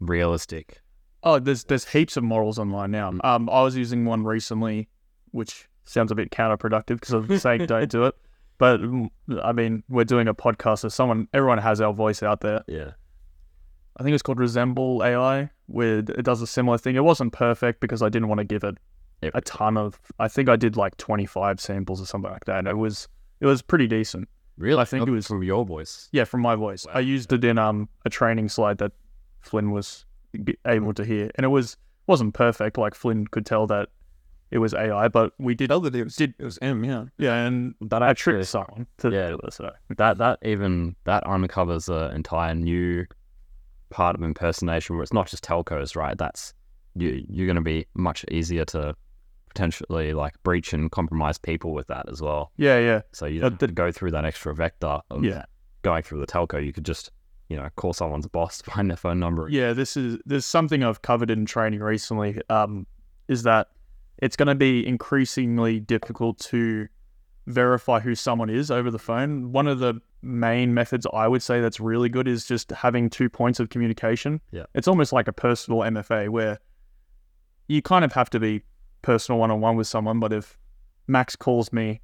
realistic. 0.00 0.80
Oh, 1.22 1.38
there's 1.38 1.64
there's 1.64 1.86
heaps 1.86 2.16
of 2.16 2.24
models 2.24 2.58
online 2.58 2.90
now. 2.90 3.10
Mm. 3.10 3.24
Um, 3.24 3.48
I 3.50 3.62
was 3.62 3.76
using 3.76 4.04
one 4.04 4.24
recently, 4.24 4.88
which 5.30 5.68
sounds 5.84 6.12
a 6.12 6.14
bit 6.14 6.30
counterproductive 6.30 7.00
because 7.00 7.12
I'm 7.12 7.38
saying 7.38 7.66
don't 7.66 7.90
do 7.90 8.04
it. 8.04 8.14
But 8.58 8.80
mm, 8.80 9.10
I 9.42 9.52
mean, 9.52 9.82
we're 9.88 10.04
doing 10.04 10.28
a 10.28 10.34
podcast, 10.34 10.80
so 10.80 10.88
someone, 10.88 11.28
everyone 11.32 11.58
has 11.58 11.80
our 11.80 11.92
voice 11.92 12.22
out 12.22 12.40
there. 12.40 12.62
Yeah. 12.68 12.92
I 13.96 14.02
think 14.02 14.14
it's 14.14 14.22
called 14.22 14.38
Resemble 14.38 15.02
AI, 15.02 15.50
where 15.66 15.98
it 15.98 16.24
does 16.24 16.42
a 16.42 16.46
similar 16.46 16.78
thing. 16.78 16.96
It 16.96 17.04
wasn't 17.04 17.32
perfect 17.32 17.80
because 17.80 18.02
I 18.02 18.08
didn't 18.08 18.28
want 18.28 18.38
to 18.38 18.44
give 18.44 18.64
it 18.64 18.76
a 19.22 19.40
ton 19.40 19.76
of. 19.76 19.98
I 20.18 20.28
think 20.28 20.48
I 20.48 20.56
did 20.56 20.76
like 20.76 20.96
25 20.98 21.60
samples 21.60 22.02
or 22.02 22.06
something 22.06 22.30
like 22.30 22.44
that. 22.44 22.58
And 22.58 22.68
it 22.68 22.76
was 22.76 23.08
it 23.40 23.46
was 23.46 23.62
pretty 23.62 23.86
decent. 23.86 24.28
Really? 24.56 24.80
I 24.80 24.84
think 24.84 25.00
Not 25.00 25.08
it 25.08 25.12
was- 25.12 25.26
from 25.26 25.42
your 25.42 25.64
voice. 25.64 26.08
Yeah, 26.12 26.24
from 26.24 26.40
my 26.40 26.54
voice. 26.56 26.86
I 26.92 27.00
used 27.00 27.32
it 27.32 27.44
in 27.44 27.58
um 27.58 27.88
a 28.04 28.10
training 28.10 28.48
slide 28.48 28.78
that 28.78 28.92
Flynn 29.40 29.70
was 29.72 30.04
able 30.66 30.94
to 30.94 31.04
hear, 31.04 31.30
and 31.34 31.44
it 31.44 31.48
was 31.48 31.76
wasn't 32.06 32.34
perfect. 32.34 32.76
Like 32.78 32.94
Flynn 32.94 33.26
could 33.26 33.46
tell 33.46 33.66
that 33.68 33.88
it 34.50 34.58
was 34.58 34.74
AI, 34.74 35.08
but 35.08 35.32
we 35.38 35.54
did 35.54 35.68
Tell 35.68 35.80
that 35.80 35.94
it 35.94 36.04
was, 36.04 36.16
did 36.16 36.34
it 36.38 36.44
was 36.44 36.58
him, 36.58 36.84
yeah. 36.84 37.06
yeah, 37.18 37.44
and 37.46 37.74
That 37.80 38.02
I 38.02 38.10
actually, 38.10 38.34
tricked 38.34 38.48
someone 38.48 38.86
to 38.98 39.10
Yeah. 39.10 39.30
do 39.30 39.38
this. 39.42 39.56
So. 39.56 39.70
that 39.96 40.18
that 40.18 40.38
even 40.42 40.94
that 41.04 41.26
uncovers 41.26 41.88
an 41.88 42.12
entire 42.14 42.54
new 42.54 43.06
part 43.90 44.14
of 44.16 44.22
impersonation 44.22 44.96
where 44.96 45.02
it's 45.02 45.12
not 45.12 45.26
just 45.28 45.42
telcos, 45.44 45.96
right? 45.96 46.16
That's 46.16 46.54
you 46.94 47.24
you're 47.28 47.46
going 47.46 47.56
to 47.56 47.62
be 47.62 47.86
much 47.94 48.24
easier 48.30 48.64
to 48.66 48.94
potentially 49.54 50.12
like 50.12 50.34
breach 50.42 50.72
and 50.72 50.90
compromise 50.90 51.38
people 51.38 51.72
with 51.72 51.86
that 51.86 52.08
as 52.10 52.20
well. 52.20 52.50
Yeah, 52.56 52.78
yeah, 52.78 53.02
So 53.12 53.26
you 53.26 53.40
don't 53.40 53.60
have 53.60 53.74
go 53.74 53.92
through 53.92 54.10
that 54.10 54.24
extra 54.24 54.54
vector 54.54 55.00
of 55.10 55.24
yeah, 55.24 55.44
going 55.82 56.02
through 56.02 56.20
the 56.20 56.26
telco. 56.26 56.64
You 56.64 56.72
could 56.72 56.84
just 56.84 57.10
you 57.48 57.56
know 57.56 57.68
call 57.76 57.92
someone's 57.92 58.26
boss, 58.26 58.60
find 58.66 58.90
their 58.90 58.96
phone 58.96 59.20
number. 59.20 59.48
yeah. 59.48 59.72
This 59.72 59.96
is 59.96 60.18
there's 60.26 60.46
something 60.46 60.82
I've 60.82 61.02
covered 61.02 61.30
in 61.30 61.46
training 61.46 61.80
recently. 61.80 62.40
Um, 62.50 62.86
is 63.28 63.44
that 63.44 63.68
it's 64.18 64.36
going 64.36 64.48
to 64.48 64.54
be 64.54 64.86
increasingly 64.86 65.80
difficult 65.80 66.38
to 66.38 66.88
verify 67.46 68.00
who 68.00 68.14
someone 68.14 68.50
is 68.50 68.70
over 68.70 68.90
the 68.90 68.98
phone. 68.98 69.52
One 69.52 69.66
of 69.66 69.78
the 69.78 70.00
main 70.22 70.72
methods 70.72 71.06
I 71.12 71.28
would 71.28 71.42
say 71.42 71.60
that's 71.60 71.80
really 71.80 72.08
good 72.08 72.26
is 72.26 72.46
just 72.46 72.70
having 72.70 73.10
two 73.10 73.28
points 73.28 73.60
of 73.60 73.68
communication. 73.68 74.40
Yeah. 74.50 74.64
It's 74.74 74.88
almost 74.88 75.12
like 75.12 75.28
a 75.28 75.32
personal 75.32 75.80
MFA 75.80 76.28
where 76.30 76.58
you 77.68 77.82
kind 77.82 78.04
of 78.04 78.12
have 78.12 78.30
to 78.30 78.40
be 78.40 78.62
personal 79.04 79.38
one 79.38 79.50
on 79.50 79.60
one 79.60 79.76
with 79.76 79.86
someone, 79.86 80.18
but 80.20 80.32
if 80.32 80.58
Max 81.06 81.36
calls 81.36 81.72
me 81.72 82.00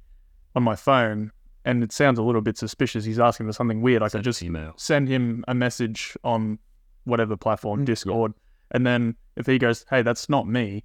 on 0.55 0.63
my 0.63 0.75
phone 0.75 1.31
and 1.65 1.83
it 1.83 1.91
sounds 1.91 2.17
a 2.19 2.23
little 2.23 2.41
bit 2.41 2.57
suspicious, 2.57 3.03
he's 3.05 3.19
asking 3.19 3.47
for 3.47 3.53
something 3.53 3.81
weird, 3.81 4.01
I 4.01 4.05
can 4.05 4.11
Send 4.11 4.23
just 4.23 4.43
email. 4.43 4.73
send 4.77 5.07
him 5.07 5.43
a 5.47 5.53
message 5.53 6.15
on 6.23 6.59
whatever 7.05 7.35
platform, 7.35 7.81
Mm, 7.81 7.85
Discord, 7.85 8.33
and 8.71 8.85
then 8.85 9.15
if 9.35 9.45
he 9.45 9.57
goes, 9.57 9.85
"Hey, 9.89 10.01
that's 10.03 10.29
not 10.29 10.47
me," 10.47 10.83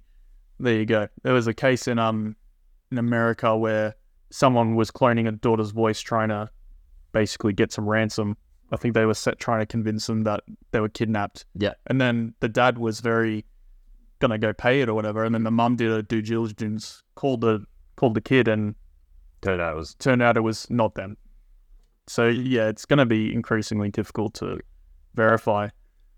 there 0.59 0.75
you 0.75 0.85
go. 0.85 1.07
There 1.23 1.33
was 1.33 1.47
a 1.47 1.53
case 1.53 1.87
in 1.87 1.99
um 1.99 2.35
in 2.91 2.97
America 2.97 3.55
where 3.57 3.95
someone 4.31 4.75
was 4.75 4.91
cloning 4.91 5.27
a 5.27 5.31
daughter's 5.31 5.71
voice, 5.71 5.99
trying 6.01 6.29
to 6.29 6.49
basically 7.11 7.53
get 7.53 7.71
some 7.71 7.87
ransom. 7.87 8.35
I 8.71 8.77
think 8.77 8.93
they 8.93 9.05
were 9.05 9.13
set 9.13 9.39
trying 9.39 9.59
to 9.61 9.65
convince 9.65 10.07
them 10.07 10.23
that 10.23 10.41
they 10.71 10.79
were 10.79 10.89
kidnapped. 10.89 11.45
Yeah. 11.55 11.73
and 11.87 12.01
then 12.01 12.33
the 12.39 12.49
dad 12.49 12.77
was 12.77 12.99
very 12.99 13.45
gonna 14.19 14.37
go 14.37 14.53
pay 14.53 14.81
it 14.81 14.89
or 14.89 14.93
whatever, 14.93 15.23
and 15.23 15.33
then 15.33 15.43
the 15.43 15.51
mum 15.51 15.75
did 15.75 15.91
a 15.91 16.03
due 16.03 16.21
diligence, 16.21 17.03
called 17.15 17.41
the 17.41 17.65
called 17.95 18.13
the 18.13 18.21
kid, 18.21 18.47
and 18.47 18.75
Turned 19.41 19.61
out 19.61 19.73
it 19.73 19.77
was 19.77 19.95
turned 19.95 20.21
out 20.21 20.37
it 20.37 20.41
was 20.41 20.69
not 20.69 20.95
them. 20.95 21.15
So 22.07 22.27
yeah, 22.27 22.67
it's 22.67 22.85
going 22.85 22.99
to 22.99 23.05
be 23.05 23.33
increasingly 23.33 23.89
difficult 23.89 24.33
to 24.35 24.59
verify. 25.13 25.69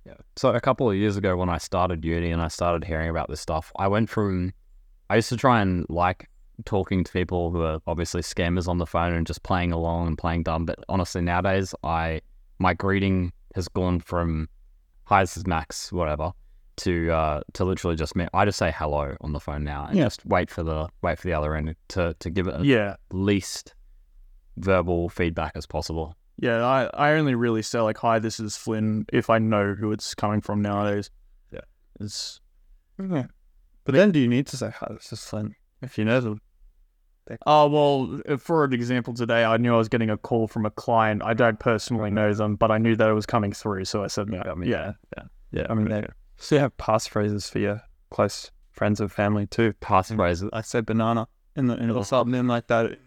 Yeah. 0.05 0.13
So 0.37 0.53
a 0.53 0.61
couple 0.61 0.89
of 0.89 0.95
years 0.95 1.17
ago, 1.17 1.35
when 1.35 1.49
I 1.49 1.57
started 1.57 2.05
uni 2.05 2.31
and 2.31 2.41
I 2.41 2.47
started 2.47 2.85
hearing 2.85 3.09
about 3.09 3.29
this 3.29 3.41
stuff, 3.41 3.71
I 3.77 3.87
went 3.87 4.09
from 4.09 4.53
I 5.09 5.17
used 5.17 5.29
to 5.29 5.37
try 5.37 5.61
and 5.61 5.85
like 5.89 6.29
talking 6.65 7.03
to 7.03 7.11
people 7.11 7.51
who 7.51 7.61
are 7.61 7.79
obviously 7.87 8.21
scammers 8.21 8.67
on 8.67 8.77
the 8.77 8.85
phone 8.85 9.13
and 9.13 9.27
just 9.27 9.43
playing 9.43 9.71
along 9.73 10.07
and 10.07 10.17
playing 10.17 10.43
dumb. 10.43 10.65
But 10.65 10.79
honestly, 10.87 11.21
nowadays, 11.21 11.75
I 11.83 12.21
my 12.59 12.73
greeting 12.73 13.33
has 13.55 13.67
gone 13.67 13.99
from 13.99 14.47
"Hi, 15.05 15.23
this 15.23 15.35
is 15.35 15.45
Max," 15.45 15.91
whatever, 15.91 16.31
to 16.79 17.09
uh, 17.12 17.41
to 17.53 17.65
literally 17.65 17.95
just 17.95 18.15
me. 18.15 18.27
I 18.33 18.45
just 18.45 18.57
say 18.57 18.74
hello 18.75 19.15
on 19.21 19.31
the 19.33 19.39
phone 19.39 19.63
now 19.63 19.86
and 19.86 19.98
Yeah. 19.98 20.05
just 20.05 20.25
wait 20.25 20.50
for 20.50 20.63
the 20.63 20.88
wait 21.01 21.17
for 21.19 21.27
the 21.27 21.33
other 21.33 21.55
end 21.55 21.75
to 21.89 22.15
to 22.19 22.29
give 22.29 22.48
it 22.48 22.55
at 22.55 22.63
Yeah, 22.65 22.95
least 23.12 23.75
verbal 24.57 25.09
feedback 25.09 25.53
as 25.55 25.65
possible. 25.65 26.15
yeah. 26.38 26.65
I, 26.65 26.89
I 26.93 27.12
only 27.13 27.36
really 27.36 27.62
say 27.62 27.79
like, 27.81 27.98
"Hi, 28.00 28.19
this 28.19 28.39
is 28.39 28.57
Flynn." 28.57 29.05
If 29.13 29.29
I 29.29 29.39
know 29.39 29.74
who 29.74 29.91
it's 29.91 30.13
coming 30.15 30.41
from 30.41 30.62
nowadays. 30.62 31.09
Yeah. 31.51 31.62
it's 32.00 32.41
Yeah. 33.00 33.27
But 33.86 33.95
then 33.95 34.12
do 34.12 34.19
you 34.19 34.27
need 34.27 34.45
to 34.48 34.57
say 34.57 34.71
hi, 34.71 34.88
this 34.91 35.12
is 35.13 35.24
Flynn? 35.24 35.55
If 35.81 35.98
you 35.98 36.05
know 36.05 36.19
them. 36.19 36.41
oh 37.45 37.67
well. 37.67 38.38
For 38.38 38.63
an 38.65 38.74
example, 38.74 39.13
today 39.13 39.43
I 39.45 39.57
knew 39.57 39.74
I 39.74 39.77
was 39.77 39.88
getting 39.89 40.09
a 40.09 40.17
call 40.17 40.48
from 40.48 40.65
a 40.65 40.69
client. 40.71 41.21
I 41.24 41.33
don't 41.33 41.59
personally 41.59 42.12
know 42.12 42.33
them, 42.33 42.55
but 42.55 42.69
I 42.71 42.77
knew 42.77 42.95
that 42.95 43.09
it 43.09 43.13
was 43.13 43.25
coming 43.25 43.53
through, 43.53 43.86
so 43.86 44.03
I 44.03 44.07
said, 44.07 44.27
Yeah, 44.31 44.43
I 44.51 44.55
mean, 44.55 44.69
yeah, 44.69 44.93
Yeah, 45.51 45.67
I 45.69 45.74
mean, 45.74 45.88
they, 45.89 46.05
so 46.39 46.55
you 46.55 46.62
have 46.62 46.75
passphrases 46.77 47.50
for 47.51 47.60
your 47.60 47.81
close 48.12 48.50
friends 48.72 49.00
and 49.00 49.12
family 49.12 49.46
too. 49.46 49.74
Passphrases. 49.81 50.50
I 50.53 50.62
said 50.62 50.86
banana 50.86 51.27
in 51.55 51.67
the 51.67 51.75
in 51.77 51.91
or 51.91 52.03
something 52.05 52.48
like 52.48 52.67
that. 52.67 52.98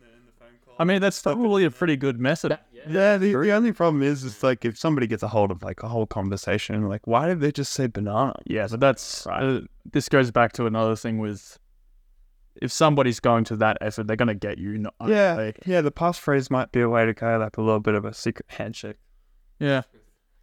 I 0.78 0.84
mean, 0.84 1.00
that's 1.00 1.20
probably 1.22 1.64
a 1.64 1.70
pretty 1.70 1.96
good 1.96 2.18
method. 2.18 2.58
Yeah, 2.88 3.16
the, 3.16 3.32
the 3.32 3.52
only 3.52 3.72
problem 3.72 4.02
is, 4.02 4.24
is 4.24 4.42
like 4.42 4.64
if 4.64 4.76
somebody 4.76 5.06
gets 5.06 5.22
a 5.22 5.28
hold 5.28 5.50
of 5.52 5.62
like 5.62 5.82
a 5.84 5.88
whole 5.88 6.06
conversation, 6.06 6.88
like 6.88 7.06
why 7.06 7.28
did 7.28 7.40
they 7.40 7.52
just 7.52 7.72
say 7.72 7.86
banana? 7.86 8.34
Yeah, 8.46 8.66
but 8.68 8.80
that's 8.80 9.26
uh, 9.26 9.60
this 9.92 10.08
goes 10.08 10.30
back 10.30 10.52
to 10.54 10.66
another 10.66 10.96
thing 10.96 11.18
with 11.18 11.58
if 12.60 12.72
somebody's 12.72 13.20
going 13.20 13.44
to 13.44 13.56
that 13.56 13.78
effort, 13.80 14.06
they're 14.08 14.16
going 14.16 14.28
to 14.28 14.34
get 14.34 14.58
you. 14.58 14.76
Not, 14.78 14.94
Yeah, 15.06 15.34
they- 15.36 15.52
yeah. 15.64 15.80
The 15.80 15.92
passphrase 15.92 16.50
might 16.50 16.72
be 16.72 16.80
a 16.80 16.88
way 16.88 17.06
to 17.06 17.14
go, 17.14 17.38
like 17.38 17.56
a 17.56 17.62
little 17.62 17.80
bit 17.80 17.94
of 17.94 18.04
a 18.04 18.12
secret 18.12 18.46
handshake. 18.48 18.96
yeah. 19.58 19.82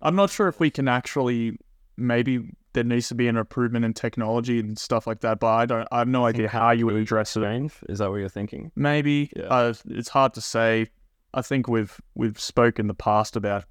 I'm 0.01 0.15
not 0.15 0.29
sure 0.29 0.47
if 0.47 0.59
we 0.61 0.69
can 0.71 0.87
actually. 0.87 1.57
Maybe 1.97 2.51
there 2.73 2.83
needs 2.83 3.07
to 3.09 3.15
be 3.15 3.27
an 3.27 3.35
improvement 3.37 3.83
in 3.83 3.93
technology 3.93 4.59
and 4.59 4.77
stuff 4.77 5.07
like 5.07 5.21
that, 5.21 5.39
but 5.39 5.47
I 5.47 5.65
don't. 5.65 5.87
I 5.91 5.99
have 5.99 6.07
no 6.07 6.25
idea 6.25 6.47
how 6.47 6.71
you 6.71 6.85
would 6.85 6.95
address 6.95 7.35
it. 7.35 7.71
Is 7.89 7.99
that 7.99 8.09
what 8.09 8.17
you're 8.17 8.29
thinking? 8.29 8.71
Maybe 8.75 9.31
Yeah. 9.35 9.43
uh, 9.45 9.73
it's 9.87 10.09
hard 10.09 10.33
to 10.35 10.41
say. 10.41 10.87
I 11.33 11.41
think 11.41 11.67
we've 11.67 11.99
we've 12.15 12.39
spoken 12.39 12.83
in 12.83 12.87
the 12.87 12.93
past 12.93 13.35
about 13.35 13.65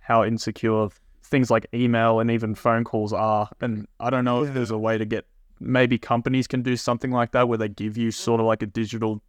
how 0.00 0.24
insecure 0.24 0.88
things 1.22 1.50
like 1.50 1.66
email 1.74 2.18
and 2.20 2.30
even 2.30 2.54
phone 2.54 2.84
calls 2.84 3.12
are, 3.12 3.48
and 3.60 3.86
I 4.00 4.10
don't 4.10 4.24
know 4.24 4.42
if 4.44 4.54
there's 4.54 4.70
a 4.70 4.78
way 4.78 4.98
to 4.98 5.04
get. 5.04 5.26
Maybe 5.60 5.98
companies 5.98 6.46
can 6.46 6.62
do 6.62 6.76
something 6.76 7.10
like 7.10 7.32
that 7.32 7.48
where 7.48 7.58
they 7.58 7.68
give 7.68 7.96
you 7.98 8.10
sort 8.10 8.40
of 8.40 8.46
like 8.46 8.62
a 8.62 8.66
digital 8.66 9.22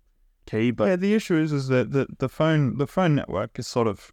key, 0.46 0.72
but 0.72 0.86
yeah, 0.88 0.96
the 0.96 1.14
issue 1.14 1.36
is 1.36 1.52
is 1.52 1.68
that 1.68 1.92
the, 1.92 2.08
the 2.20 2.30
phone 2.30 2.78
the 2.78 2.88
phone 2.88 3.16
network 3.16 3.60
is 3.60 3.68
sort 3.68 3.88
of 3.88 4.12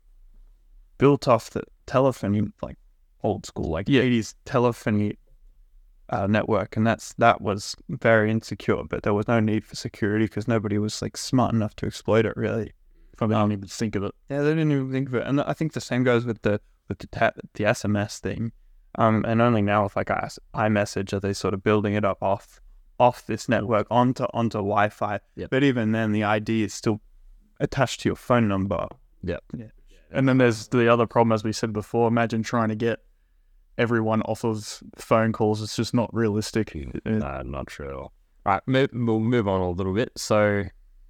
built 0.98 1.28
off 1.28 1.50
the 1.50 1.62
telephone 1.86 2.52
like 2.60 2.76
old 3.22 3.44
school 3.46 3.68
like 3.70 3.88
Yeah. 3.88 4.02
80s 4.02 4.34
telephony 4.44 5.16
uh, 6.10 6.26
network 6.26 6.76
and 6.76 6.86
that's 6.86 7.12
that 7.14 7.40
was 7.42 7.76
very 7.88 8.30
insecure 8.30 8.82
but 8.88 9.02
there 9.02 9.12
was 9.12 9.28
no 9.28 9.40
need 9.40 9.64
for 9.64 9.76
security 9.76 10.24
because 10.24 10.48
nobody 10.48 10.78
was 10.78 11.02
like 11.02 11.16
smart 11.16 11.52
enough 11.52 11.74
to 11.76 11.86
exploit 11.86 12.24
it 12.24 12.34
really 12.36 12.72
I 13.20 13.26
don't 13.26 13.52
even 13.52 13.66
think 13.68 13.94
of 13.96 14.04
it. 14.04 14.14
yeah 14.30 14.40
they 14.42 14.50
didn't 14.50 14.72
even 14.72 14.90
think 14.92 15.08
of 15.08 15.14
it 15.16 15.26
and 15.26 15.40
I 15.40 15.52
think 15.52 15.72
the 15.74 15.80
same 15.80 16.04
goes 16.04 16.24
with 16.24 16.40
the 16.42 16.60
with 16.88 16.98
the 17.00 17.08
ta- 17.08 17.32
the 17.54 17.64
SMS 17.64 18.20
thing 18.20 18.52
um 18.96 19.24
and 19.28 19.42
only 19.42 19.60
now 19.60 19.82
with 19.84 19.96
like 19.96 20.10
I- 20.10 20.30
iMessage 20.54 21.12
are 21.12 21.20
they 21.20 21.34
sort 21.34 21.52
of 21.52 21.62
building 21.62 21.92
it 21.94 22.04
up 22.06 22.22
off 22.22 22.60
off 22.98 23.26
this 23.26 23.46
network 23.48 23.86
onto 23.90 24.24
onto 24.32 24.58
Wi-Fi 24.58 25.20
Yep. 25.36 25.50
but 25.50 25.62
even 25.62 25.92
then 25.92 26.12
the 26.12 26.24
ID 26.24 26.62
is 26.64 26.72
still 26.72 27.00
attached 27.60 28.00
to 28.00 28.08
your 28.08 28.16
phone 28.16 28.48
number 28.48 28.86
Yeah. 29.22 29.38
And 30.10 30.26
then 30.26 30.38
there's 30.38 30.68
the 30.68 30.90
other 30.90 31.06
problem, 31.06 31.32
as 31.32 31.44
we 31.44 31.52
said 31.52 31.70
before. 31.74 32.08
Imagine 32.08 32.42
trying 32.42 32.70
to 32.70 32.74
get 32.74 33.00
everyone 33.78 34.20
off 34.22 34.44
of 34.44 34.82
phone 34.96 35.32
calls. 35.32 35.62
It's 35.62 35.76
just 35.76 35.94
not 35.94 36.12
realistic. 36.12 36.76
No, 37.06 37.42
not 37.42 37.68
true 37.68 37.88
at 37.88 37.94
all. 37.94 38.12
All 38.44 38.52
right, 38.54 38.62
move, 38.66 38.90
we'll 38.92 39.20
move 39.20 39.48
on 39.48 39.60
a 39.60 39.70
little 39.70 39.94
bit. 39.94 40.10
So, 40.16 40.64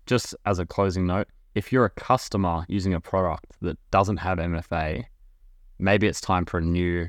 just 0.07 0.35
as 0.47 0.59
a 0.59 0.67
closing 0.67 1.07
note, 1.07 1.29
if 1.55 1.73
you're 1.73 1.85
a 1.85 1.91
customer 1.91 2.65
using 2.69 2.95
a 2.95 3.01
product 3.01 3.47
that 3.63 3.79
doesn't 3.91 4.19
have 4.19 4.39
MFA, 4.39 5.05
maybe 5.79 6.07
it's 6.07 6.21
time 6.21 6.45
for 6.45 6.59
a 6.59 6.63
new 6.63 7.09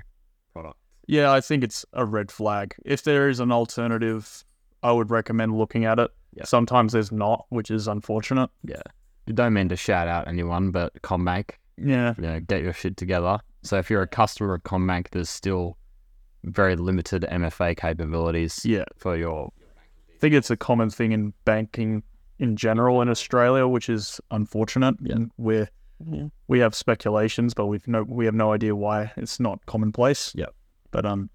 product. 0.53 0.77
Yeah, 1.07 1.31
I 1.31 1.41
think 1.41 1.63
it's 1.63 1.85
a 1.93 2.05
red 2.05 2.31
flag. 2.31 2.75
If 2.85 3.03
there 3.03 3.29
is 3.29 3.39
an 3.39 3.51
alternative, 3.51 4.43
I 4.83 4.91
would 4.91 5.09
recommend 5.11 5.57
looking 5.57 5.85
at 5.85 5.99
it. 5.99 6.11
Yeah. 6.33 6.45
Sometimes 6.45 6.93
there's 6.93 7.11
not, 7.11 7.45
which 7.49 7.71
is 7.71 7.87
unfortunate. 7.87 8.49
Yeah. 8.63 8.81
You 9.25 9.33
don't 9.33 9.53
mean 9.53 9.69
to 9.69 9.75
shout 9.75 10.07
out 10.07 10.27
anyone, 10.27 10.69
but 10.71 10.93
Combank, 11.01 11.51
Yeah. 11.77 12.13
you 12.17 12.23
know, 12.23 12.39
get 12.39 12.61
your 12.61 12.73
shit 12.73 12.97
together. 12.97 13.39
So 13.61 13.77
if 13.77 13.89
you're 13.89 14.01
a 14.01 14.07
customer 14.07 14.53
of 14.53 14.63
Combank, 14.63 15.09
there's 15.11 15.29
still 15.29 15.77
very 16.43 16.75
limited 16.75 17.25
MFA 17.29 17.75
capabilities 17.77 18.65
Yeah. 18.65 18.85
for 18.95 19.17
your 19.17 19.51
I 20.15 20.19
think 20.19 20.33
it's 20.33 20.49
a 20.49 20.57
common 20.57 20.89
thing 20.89 21.11
in 21.13 21.33
banking 21.45 22.03
in 22.39 22.55
general 22.55 23.01
in 23.01 23.09
Australia, 23.09 23.67
which 23.67 23.89
is 23.89 24.19
unfortunate. 24.31 24.95
Yeah. 25.01 25.15
And 25.15 25.31
we're 25.37 25.69
Yeah. 26.05 26.27
we 26.47 26.59
have 26.59 26.73
speculations, 26.75 27.53
but 27.53 27.67
we've 27.67 27.87
no 27.87 28.03
we 28.03 28.25
have 28.25 28.35
no 28.35 28.53
idea 28.53 28.75
why 28.75 29.11
it's 29.17 29.39
not 29.39 29.65
commonplace. 29.65 30.33
Yep. 30.35 30.53
But 30.91 31.05
um, 31.05 31.29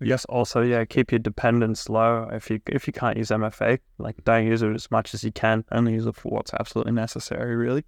I 0.00 0.04
guess 0.04 0.24
also, 0.26 0.60
yeah, 0.62 0.84
keep 0.84 1.12
your 1.12 1.18
dependence 1.20 1.88
low. 1.88 2.28
If 2.32 2.50
you 2.50 2.60
if 2.66 2.86
you 2.86 2.92
can't 2.92 3.16
use 3.16 3.30
MFA, 3.30 3.78
like 3.98 4.22
don't 4.24 4.46
use 4.46 4.60
it 4.62 4.74
as 4.74 4.90
much 4.90 5.14
as 5.14 5.24
you 5.24 5.32
can. 5.32 5.64
Only 5.72 5.94
use 5.94 6.06
it 6.06 6.16
for 6.16 6.28
what's 6.30 6.52
absolutely 6.54 6.92
necessary, 6.92 7.54
really. 7.56 7.84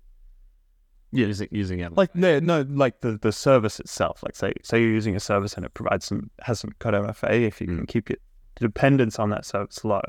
Yeah. 1.14 1.26
using, 1.26 1.48
using 1.50 1.80
it. 1.80 1.96
Like 1.96 2.14
no, 2.14 2.38
no, 2.40 2.66
like 2.68 3.00
the, 3.00 3.18
the 3.20 3.32
service 3.32 3.80
itself. 3.80 4.22
Like 4.22 4.36
say 4.36 4.52
say 4.62 4.80
you're 4.80 4.90
using 4.90 5.16
a 5.16 5.20
service 5.20 5.54
and 5.54 5.64
it 5.64 5.74
provides 5.74 6.06
some 6.06 6.30
hasn't 6.40 6.78
got 6.78 6.94
MFA. 6.94 7.46
If 7.46 7.60
you 7.60 7.66
can 7.66 7.82
mm. 7.82 7.88
keep 7.88 8.10
your 8.10 8.18
dependence 8.56 9.18
on 9.18 9.30
that 9.30 9.44
service 9.44 9.84
low, 9.84 10.02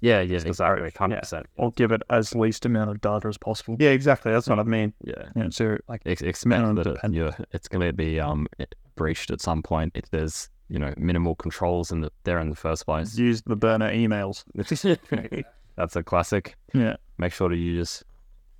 yeah, 0.00 0.20
yeah, 0.20 0.24
the 0.24 0.48
exactly. 0.48 0.92
average, 0.92 0.94
100%. 0.94 1.44
or 1.56 1.72
give 1.72 1.90
it 1.90 2.02
as 2.10 2.34
least 2.34 2.66
amount 2.66 2.90
of 2.90 3.00
data 3.00 3.28
as 3.28 3.38
possible. 3.38 3.76
yeah, 3.78 3.90
exactly. 3.90 4.30
That's 4.30 4.48
what 4.48 4.58
I 4.58 4.62
mm. 4.62 4.66
mean. 4.66 4.92
Yeah. 5.04 5.28
Yeah, 5.34 5.48
so 5.50 5.78
like 5.88 6.02
Ex- 6.04 6.22
expect 6.22 6.74
that 6.74 6.86
it, 6.86 7.46
it's 7.52 7.68
going 7.68 7.86
to 7.86 7.92
be 7.92 8.20
um 8.20 8.46
breached 8.96 9.30
at 9.30 9.40
some 9.40 9.62
point 9.62 9.92
if 9.94 10.10
there's 10.10 10.50
you 10.68 10.78
know 10.78 10.92
minimal 10.98 11.34
controls 11.34 11.90
in 11.90 12.02
the, 12.02 12.10
there 12.24 12.38
in 12.40 12.50
the 12.50 12.56
first 12.56 12.84
place. 12.84 13.16
Use 13.16 13.42
the 13.42 13.56
burner 13.56 13.90
emails. 13.92 14.44
That's 15.76 15.96
a 15.96 16.02
classic. 16.02 16.56
Yeah. 16.74 16.96
Make 17.18 17.32
sure 17.32 17.48
to 17.48 17.56
use 17.56 18.04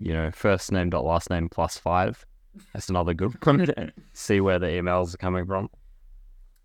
you 0.00 0.12
know 0.12 0.30
first 0.30 0.72
name 0.72 0.90
dot 0.90 1.04
last 1.04 1.30
name 1.30 1.48
plus 1.48 1.78
five. 1.78 2.24
That's 2.72 2.88
another 2.88 3.14
good 3.14 3.44
one. 3.44 3.92
See 4.12 4.40
where 4.40 4.58
the 4.58 4.66
emails 4.66 5.14
are 5.14 5.18
coming 5.18 5.46
from. 5.46 5.70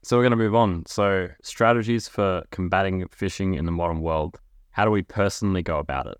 So 0.01 0.17
we're 0.17 0.23
going 0.23 0.31
to 0.31 0.37
move 0.37 0.55
on. 0.55 0.85
So 0.85 1.29
strategies 1.41 2.07
for 2.07 2.43
combating 2.51 3.03
phishing 3.07 3.57
in 3.57 3.65
the 3.65 3.71
modern 3.71 4.01
world. 4.01 4.39
How 4.71 4.85
do 4.85 4.91
we 4.91 5.01
personally 5.01 5.63
go 5.63 5.79
about 5.79 6.07
it? 6.07 6.17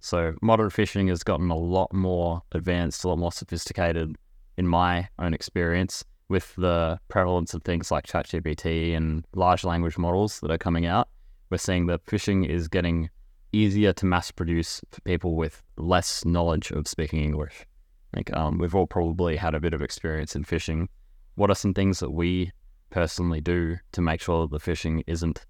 So 0.00 0.34
modern 0.42 0.70
phishing 0.70 1.08
has 1.08 1.22
gotten 1.22 1.50
a 1.50 1.56
lot 1.56 1.92
more 1.92 2.42
advanced, 2.52 3.04
a 3.04 3.08
lot 3.08 3.18
more 3.18 3.32
sophisticated 3.32 4.16
in 4.56 4.66
my 4.66 5.08
own 5.18 5.34
experience 5.34 6.04
with 6.28 6.54
the 6.56 6.98
prevalence 7.08 7.54
of 7.54 7.62
things 7.62 7.90
like 7.90 8.06
ChatGPT 8.06 8.96
and 8.96 9.24
large 9.34 9.64
language 9.64 9.98
models 9.98 10.40
that 10.40 10.50
are 10.50 10.58
coming 10.58 10.86
out. 10.86 11.08
We're 11.50 11.58
seeing 11.58 11.86
that 11.86 12.04
phishing 12.06 12.48
is 12.48 12.66
getting 12.66 13.10
easier 13.56 13.92
to 13.94 14.06
mass 14.06 14.30
produce 14.30 14.80
for 14.90 15.00
people 15.02 15.34
with 15.34 15.62
less 15.76 16.24
knowledge 16.24 16.70
of 16.70 16.86
speaking 16.86 17.22
English. 17.22 17.66
Like 18.14 18.34
um, 18.36 18.58
we've 18.58 18.74
all 18.74 18.86
probably 18.86 19.36
had 19.36 19.54
a 19.54 19.60
bit 19.60 19.74
of 19.74 19.82
experience 19.82 20.36
in 20.36 20.44
phishing. 20.44 20.88
What 21.34 21.50
are 21.50 21.54
some 21.54 21.74
things 21.74 22.00
that 22.00 22.10
we 22.10 22.52
personally 22.90 23.40
do 23.40 23.76
to 23.92 24.00
make 24.00 24.20
sure 24.20 24.46
that 24.46 24.50
the 24.50 24.70
phishing 24.70 25.02
isn't 25.06 25.44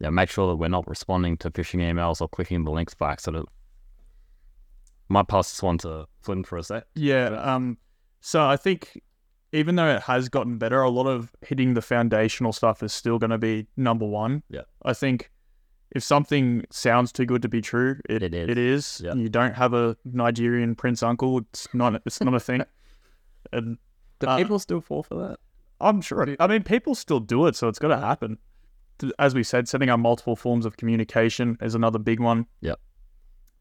yeah, 0.00 0.10
make 0.10 0.30
sure 0.30 0.48
that 0.48 0.56
we're 0.56 0.68
not 0.68 0.86
responding 0.86 1.36
to 1.38 1.50
phishing 1.50 1.80
emails 1.80 2.20
or 2.20 2.28
clicking 2.28 2.64
the 2.64 2.70
links 2.70 2.94
by 2.94 3.12
accident. 3.12 3.48
Might 5.08 5.26
pass 5.26 5.50
this 5.50 5.62
one 5.62 5.78
to 5.78 6.06
Flynn 6.20 6.44
for 6.44 6.58
a 6.58 6.62
sec. 6.62 6.84
Yeah. 6.94 7.30
Um. 7.30 7.78
So 8.20 8.46
I 8.46 8.56
think 8.56 9.00
even 9.52 9.76
though 9.76 9.88
it 9.88 10.02
has 10.02 10.28
gotten 10.28 10.58
better, 10.58 10.82
a 10.82 10.90
lot 10.90 11.06
of 11.06 11.34
hitting 11.42 11.74
the 11.74 11.82
foundational 11.82 12.52
stuff 12.52 12.82
is 12.82 12.92
still 12.92 13.18
going 13.18 13.30
to 13.30 13.38
be 13.38 13.66
number 13.76 14.06
one. 14.06 14.42
Yeah. 14.50 14.62
I 14.84 14.92
think 14.92 15.30
if 15.92 16.02
something 16.02 16.64
sounds 16.70 17.12
too 17.12 17.24
good 17.24 17.42
to 17.42 17.48
be 17.48 17.60
true, 17.60 17.98
it, 18.08 18.22
It 18.22 18.34
is. 18.34 18.48
It 18.48 18.58
is. 18.58 19.02
Yeah. 19.04 19.14
You 19.14 19.28
don't 19.28 19.54
have 19.54 19.72
a 19.74 19.96
Nigerian 20.04 20.74
prince 20.74 21.02
uncle. 21.02 21.38
It's 21.38 21.66
not. 21.72 22.02
It's 22.06 22.20
not 22.20 22.34
a 22.34 22.40
thing. 22.40 22.62
And 23.52 23.78
do 24.18 24.26
Uh, 24.26 24.36
people 24.36 24.58
still 24.58 24.80
fall 24.82 25.02
for 25.02 25.14
that? 25.14 25.38
I'm 25.80 26.02
sure. 26.02 26.36
I 26.38 26.46
mean, 26.46 26.62
people 26.64 26.94
still 26.94 27.20
do 27.20 27.46
it, 27.46 27.56
so 27.56 27.68
it's 27.68 27.78
got 27.78 27.88
to 27.88 27.96
happen. 27.96 28.36
As 29.18 29.34
we 29.34 29.42
said, 29.42 29.68
setting 29.68 29.88
up 29.88 30.00
multiple 30.00 30.36
forms 30.36 30.66
of 30.66 30.76
communication 30.76 31.56
is 31.62 31.74
another 31.74 31.98
big 31.98 32.20
one. 32.20 32.44
Yep. 32.60 32.78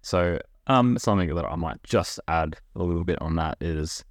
So 0.02 0.40
Um, 0.66 0.98
something 0.98 1.34
that 1.36 1.46
I 1.46 1.56
might 1.56 1.82
just 1.84 2.20
add 2.28 2.58
a 2.76 2.84
little 2.84 3.06
bit 3.06 3.22
on 3.22 3.36
that 3.36 3.58
is 3.62 4.04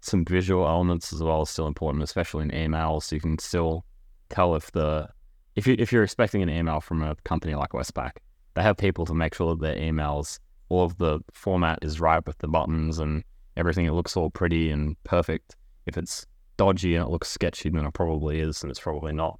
some 0.00 0.24
visual 0.26 0.66
elements 0.66 1.12
as 1.12 1.22
well 1.22 1.42
is 1.42 1.50
still 1.50 1.66
important, 1.68 2.02
especially 2.04 2.42
in 2.42 2.50
emails. 2.50 3.10
You 3.12 3.20
can 3.20 3.38
still 3.38 3.86
tell 4.28 4.54
if 4.56 4.70
the 4.72 5.08
if 5.56 5.66
you 5.66 5.76
if 5.78 5.92
you're 5.92 6.04
expecting 6.04 6.42
an 6.42 6.50
email 6.50 6.80
from 6.80 7.02
a 7.02 7.14
company 7.24 7.54
like 7.54 7.70
Westpac, 7.70 8.12
they 8.54 8.62
have 8.62 8.76
people 8.76 9.06
to 9.06 9.14
make 9.14 9.34
sure 9.34 9.54
that 9.54 9.60
their 9.60 9.76
emails, 9.76 10.38
all 10.68 10.84
of 10.84 10.98
the 10.98 11.20
format 11.32 11.78
is 11.82 12.00
right 12.00 12.24
with 12.26 12.38
the 12.38 12.48
buttons 12.48 12.98
and 12.98 13.24
everything. 13.56 13.86
It 13.86 13.92
looks 13.92 14.16
all 14.16 14.30
pretty 14.30 14.70
and 14.70 15.02
perfect. 15.04 15.56
If 15.86 15.96
it's 15.96 16.26
dodgy 16.56 16.94
and 16.94 17.04
it 17.04 17.10
looks 17.10 17.28
sketchy, 17.28 17.68
then 17.68 17.84
it 17.84 17.94
probably 17.94 18.40
is, 18.40 18.62
and 18.62 18.70
it's 18.70 18.80
probably 18.80 19.12
not 19.12 19.38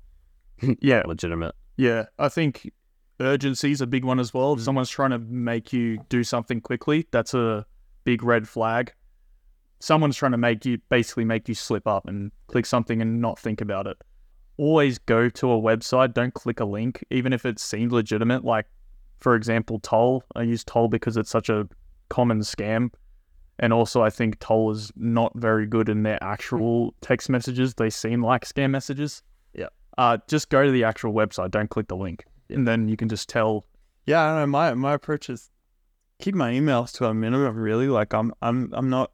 yeah, 0.80 1.02
legitimate. 1.06 1.54
Yeah, 1.76 2.06
I 2.18 2.28
think 2.28 2.70
urgency 3.20 3.72
is 3.72 3.80
a 3.80 3.86
big 3.86 4.04
one 4.04 4.20
as 4.20 4.34
well. 4.34 4.54
If 4.54 4.62
someone's 4.62 4.90
trying 4.90 5.10
to 5.10 5.18
make 5.18 5.72
you 5.72 5.98
do 6.08 6.24
something 6.24 6.60
quickly, 6.60 7.06
that's 7.10 7.34
a 7.34 7.66
big 8.04 8.22
red 8.22 8.48
flag. 8.48 8.92
Someone's 9.80 10.16
trying 10.16 10.32
to 10.32 10.38
make 10.38 10.64
you 10.64 10.78
basically 10.88 11.24
make 11.24 11.48
you 11.48 11.54
slip 11.54 11.86
up 11.86 12.06
and 12.06 12.30
click 12.46 12.66
something 12.66 13.02
and 13.02 13.20
not 13.20 13.38
think 13.38 13.60
about 13.60 13.86
it. 13.86 13.96
Always 14.58 14.98
go 14.98 15.28
to 15.28 15.50
a 15.50 15.60
website, 15.60 16.14
don't 16.14 16.34
click 16.34 16.60
a 16.60 16.64
link, 16.64 17.04
even 17.10 17.32
if 17.32 17.46
it 17.46 17.58
seems 17.58 17.92
legitimate. 17.92 18.44
Like, 18.44 18.66
for 19.18 19.34
example, 19.34 19.80
Toll. 19.80 20.24
I 20.36 20.42
use 20.42 20.64
Toll 20.64 20.88
because 20.88 21.16
it's 21.16 21.30
such 21.30 21.48
a 21.48 21.68
common 22.08 22.40
scam. 22.40 22.90
And 23.58 23.72
also, 23.72 24.02
I 24.02 24.10
think 24.10 24.38
Toll 24.40 24.70
is 24.72 24.92
not 24.96 25.32
very 25.36 25.66
good 25.66 25.88
in 25.88 26.02
their 26.02 26.22
actual 26.22 26.94
text 27.00 27.30
messages. 27.30 27.74
They 27.74 27.90
seem 27.90 28.22
like 28.22 28.44
scam 28.44 28.70
messages. 28.70 29.22
Yeah. 29.54 29.68
Uh, 29.98 30.18
just 30.28 30.48
go 30.48 30.64
to 30.64 30.70
the 30.70 30.84
actual 30.84 31.12
website. 31.12 31.50
Don't 31.50 31.70
click 31.70 31.88
the 31.88 31.96
link, 31.96 32.24
and 32.48 32.66
then 32.66 32.88
you 32.88 32.96
can 32.96 33.08
just 33.08 33.28
tell. 33.28 33.66
Yeah, 34.06 34.22
I 34.22 34.28
don't 34.30 34.40
know. 34.40 34.46
My 34.46 34.74
my 34.74 34.94
approach 34.94 35.30
is 35.30 35.50
keep 36.18 36.34
my 36.34 36.52
emails 36.52 36.92
to 36.94 37.06
a 37.06 37.14
minimum. 37.14 37.56
Really, 37.56 37.88
like 37.88 38.14
I'm 38.14 38.32
I'm 38.42 38.70
I'm 38.72 38.90
not 38.90 39.12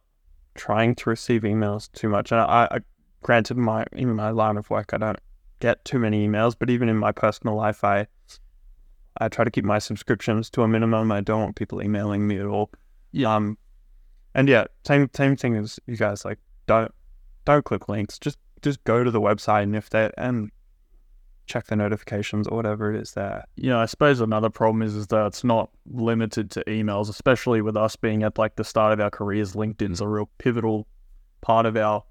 trying 0.55 0.94
to 0.96 1.11
receive 1.11 1.42
emails 1.42 1.90
too 1.92 2.09
much. 2.09 2.33
And 2.33 2.40
I, 2.40 2.68
I 2.70 2.79
granted 3.22 3.57
my 3.57 3.85
in 3.92 4.14
my 4.14 4.31
line 4.31 4.57
of 4.57 4.70
work, 4.70 4.94
I 4.94 4.98
don't 4.98 5.18
get 5.61 5.85
too 5.85 5.99
many 5.99 6.27
emails. 6.27 6.55
But 6.59 6.71
even 6.71 6.88
in 6.88 6.97
my 6.97 7.12
personal 7.12 7.57
life, 7.57 7.85
I 7.85 8.07
I 9.21 9.29
try 9.29 9.44
to 9.44 9.51
keep 9.51 9.64
my 9.64 9.79
subscriptions 9.79 10.49
to 10.51 10.62
a 10.62 10.68
minimum. 10.68 11.11
I 11.11 11.21
don't 11.21 11.40
want 11.40 11.57
people 11.57 11.83
emailing 11.83 12.27
me 12.27 12.38
at 12.38 12.47
all. 12.47 12.71
Yeah. 13.12 13.35
Um, 13.35 13.59
and 14.35 14.49
yeah, 14.49 14.66
same 14.87 15.11
same 15.14 15.37
thing 15.37 15.57
as 15.57 15.81
you 15.87 15.97
guys. 15.97 16.25
Like, 16.25 16.38
don't 16.66 16.92
don't 17.44 17.64
click 17.64 17.88
links. 17.88 18.18
Just 18.18 18.38
just 18.62 18.83
go 18.85 19.05
to 19.05 19.11
the 19.11 19.21
website 19.21 19.64
and 19.64 19.77
if 19.77 19.90
they 19.90 20.11
and 20.16 20.51
check 21.47 21.66
the 21.66 21.77
notifications 21.77 22.47
or 22.47 22.57
whatever 22.57 22.94
it 22.94 23.01
is 23.01 23.12
there. 23.12 23.44
Yeah, 23.57 23.79
I 23.79 23.87
suppose 23.87 24.21
another 24.21 24.51
problem 24.51 24.83
is 24.83 24.94
is 24.94 25.07
that 25.09 25.27
it's 25.27 25.42
not 25.42 25.71
limited 25.90 26.51
to 26.53 26.64
emails, 26.64 27.09
especially 27.09 27.62
with 27.62 27.77
us 27.77 27.97
being 27.97 28.23
at 28.23 28.38
like 28.38 28.57
the 28.57 28.64
start 28.64 28.92
of 28.92 29.01
our 29.01 29.11
careers. 29.11 29.55
LinkedIn's 29.55 30.01
a 30.01 30.07
real 30.07 30.29
pivotal 30.38 30.87
part 31.40 31.66
of 31.66 31.77
our 31.77 32.05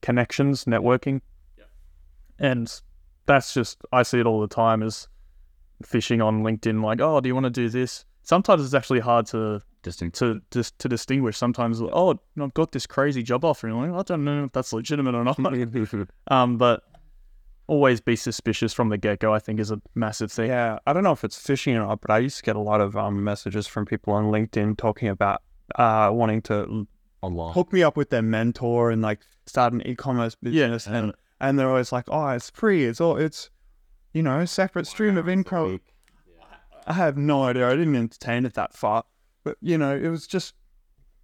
connections, 0.00 0.64
networking, 0.64 1.20
and 2.38 2.80
that's 3.26 3.54
just 3.54 3.78
I 3.92 4.02
see 4.02 4.20
it 4.20 4.26
all 4.26 4.40
the 4.40 4.48
time 4.48 4.82
as 4.82 5.08
phishing 5.84 6.24
on 6.24 6.42
LinkedIn. 6.42 6.82
Like, 6.82 7.00
oh, 7.00 7.20
do 7.20 7.28
you 7.28 7.34
want 7.34 7.44
to 7.44 7.50
do 7.50 7.68
this? 7.68 8.04
Sometimes 8.22 8.64
it's 8.64 8.74
actually 8.74 9.00
hard 9.00 9.26
to 9.26 9.62
Distinct. 9.82 10.18
to 10.18 10.40
just 10.50 10.78
to 10.80 10.88
distinguish. 10.88 11.36
Sometimes, 11.36 11.80
oh, 11.80 12.18
I've 12.40 12.54
got 12.54 12.72
this 12.72 12.86
crazy 12.86 13.22
job 13.22 13.44
offer. 13.44 13.68
And 13.68 13.76
you're 13.76 13.92
like, 13.92 14.10
I 14.10 14.14
don't 14.14 14.24
know 14.24 14.44
if 14.44 14.52
that's 14.52 14.72
legitimate 14.72 15.14
or 15.14 15.24
not. 15.24 15.38
um, 16.28 16.58
but 16.58 16.82
always 17.68 18.00
be 18.00 18.16
suspicious 18.16 18.72
from 18.72 18.88
the 18.88 18.98
get 18.98 19.20
go. 19.20 19.32
I 19.32 19.38
think 19.38 19.60
is 19.60 19.70
a 19.70 19.80
massive 19.94 20.32
thing. 20.32 20.48
Yeah, 20.48 20.78
I 20.86 20.92
don't 20.92 21.04
know 21.04 21.12
if 21.12 21.22
it's 21.22 21.38
phishing 21.40 21.74
or 21.76 21.86
not, 21.86 22.00
but 22.00 22.10
I 22.10 22.18
used 22.18 22.38
to 22.38 22.42
get 22.42 22.56
a 22.56 22.60
lot 22.60 22.80
of 22.80 22.96
um, 22.96 23.22
messages 23.22 23.66
from 23.66 23.86
people 23.86 24.12
on 24.14 24.26
LinkedIn 24.26 24.76
talking 24.76 25.08
about 25.08 25.42
uh, 25.76 26.10
wanting 26.12 26.42
to 26.42 26.86
Online. 27.22 27.52
hook 27.52 27.72
me 27.72 27.82
up 27.82 27.96
with 27.96 28.10
their 28.10 28.22
mentor 28.22 28.90
and 28.90 29.00
like 29.00 29.20
start 29.46 29.72
an 29.72 29.86
e-commerce 29.86 30.34
business, 30.34 30.86
and 30.86 31.14
and 31.40 31.58
they're 31.58 31.68
always 31.68 31.92
like, 31.92 32.04
oh, 32.08 32.28
it's 32.28 32.50
free, 32.50 32.84
it's 32.84 33.00
all, 33.00 33.16
it's 33.16 33.50
you 34.12 34.22
know, 34.22 34.44
separate 34.44 34.86
stream 34.86 35.16
of 35.16 35.28
income. 35.28 35.80
I 36.86 36.94
have 36.94 37.16
no 37.18 37.44
idea. 37.44 37.68
I 37.68 37.76
didn't 37.76 37.96
entertain 37.96 38.46
it 38.46 38.54
that 38.54 38.74
far, 38.74 39.04
but 39.44 39.58
you 39.60 39.78
know, 39.78 39.94
it 39.94 40.08
was 40.08 40.26
just. 40.26 40.54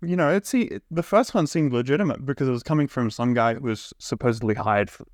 You 0.02 0.16
know, 0.16 0.28
it's 0.28 0.50
the 0.50 0.80
the 0.90 1.02
first 1.02 1.32
one 1.32 1.46
seemed 1.46 1.72
legitimate 1.72 2.26
because 2.26 2.46
it 2.46 2.50
was 2.50 2.62
coming 2.62 2.88
from 2.88 3.10
some 3.10 3.32
guy 3.32 3.54
who 3.54 3.60
was 3.62 3.94
supposedly 3.98 4.54
hired 4.54 4.90
for 4.90 5.06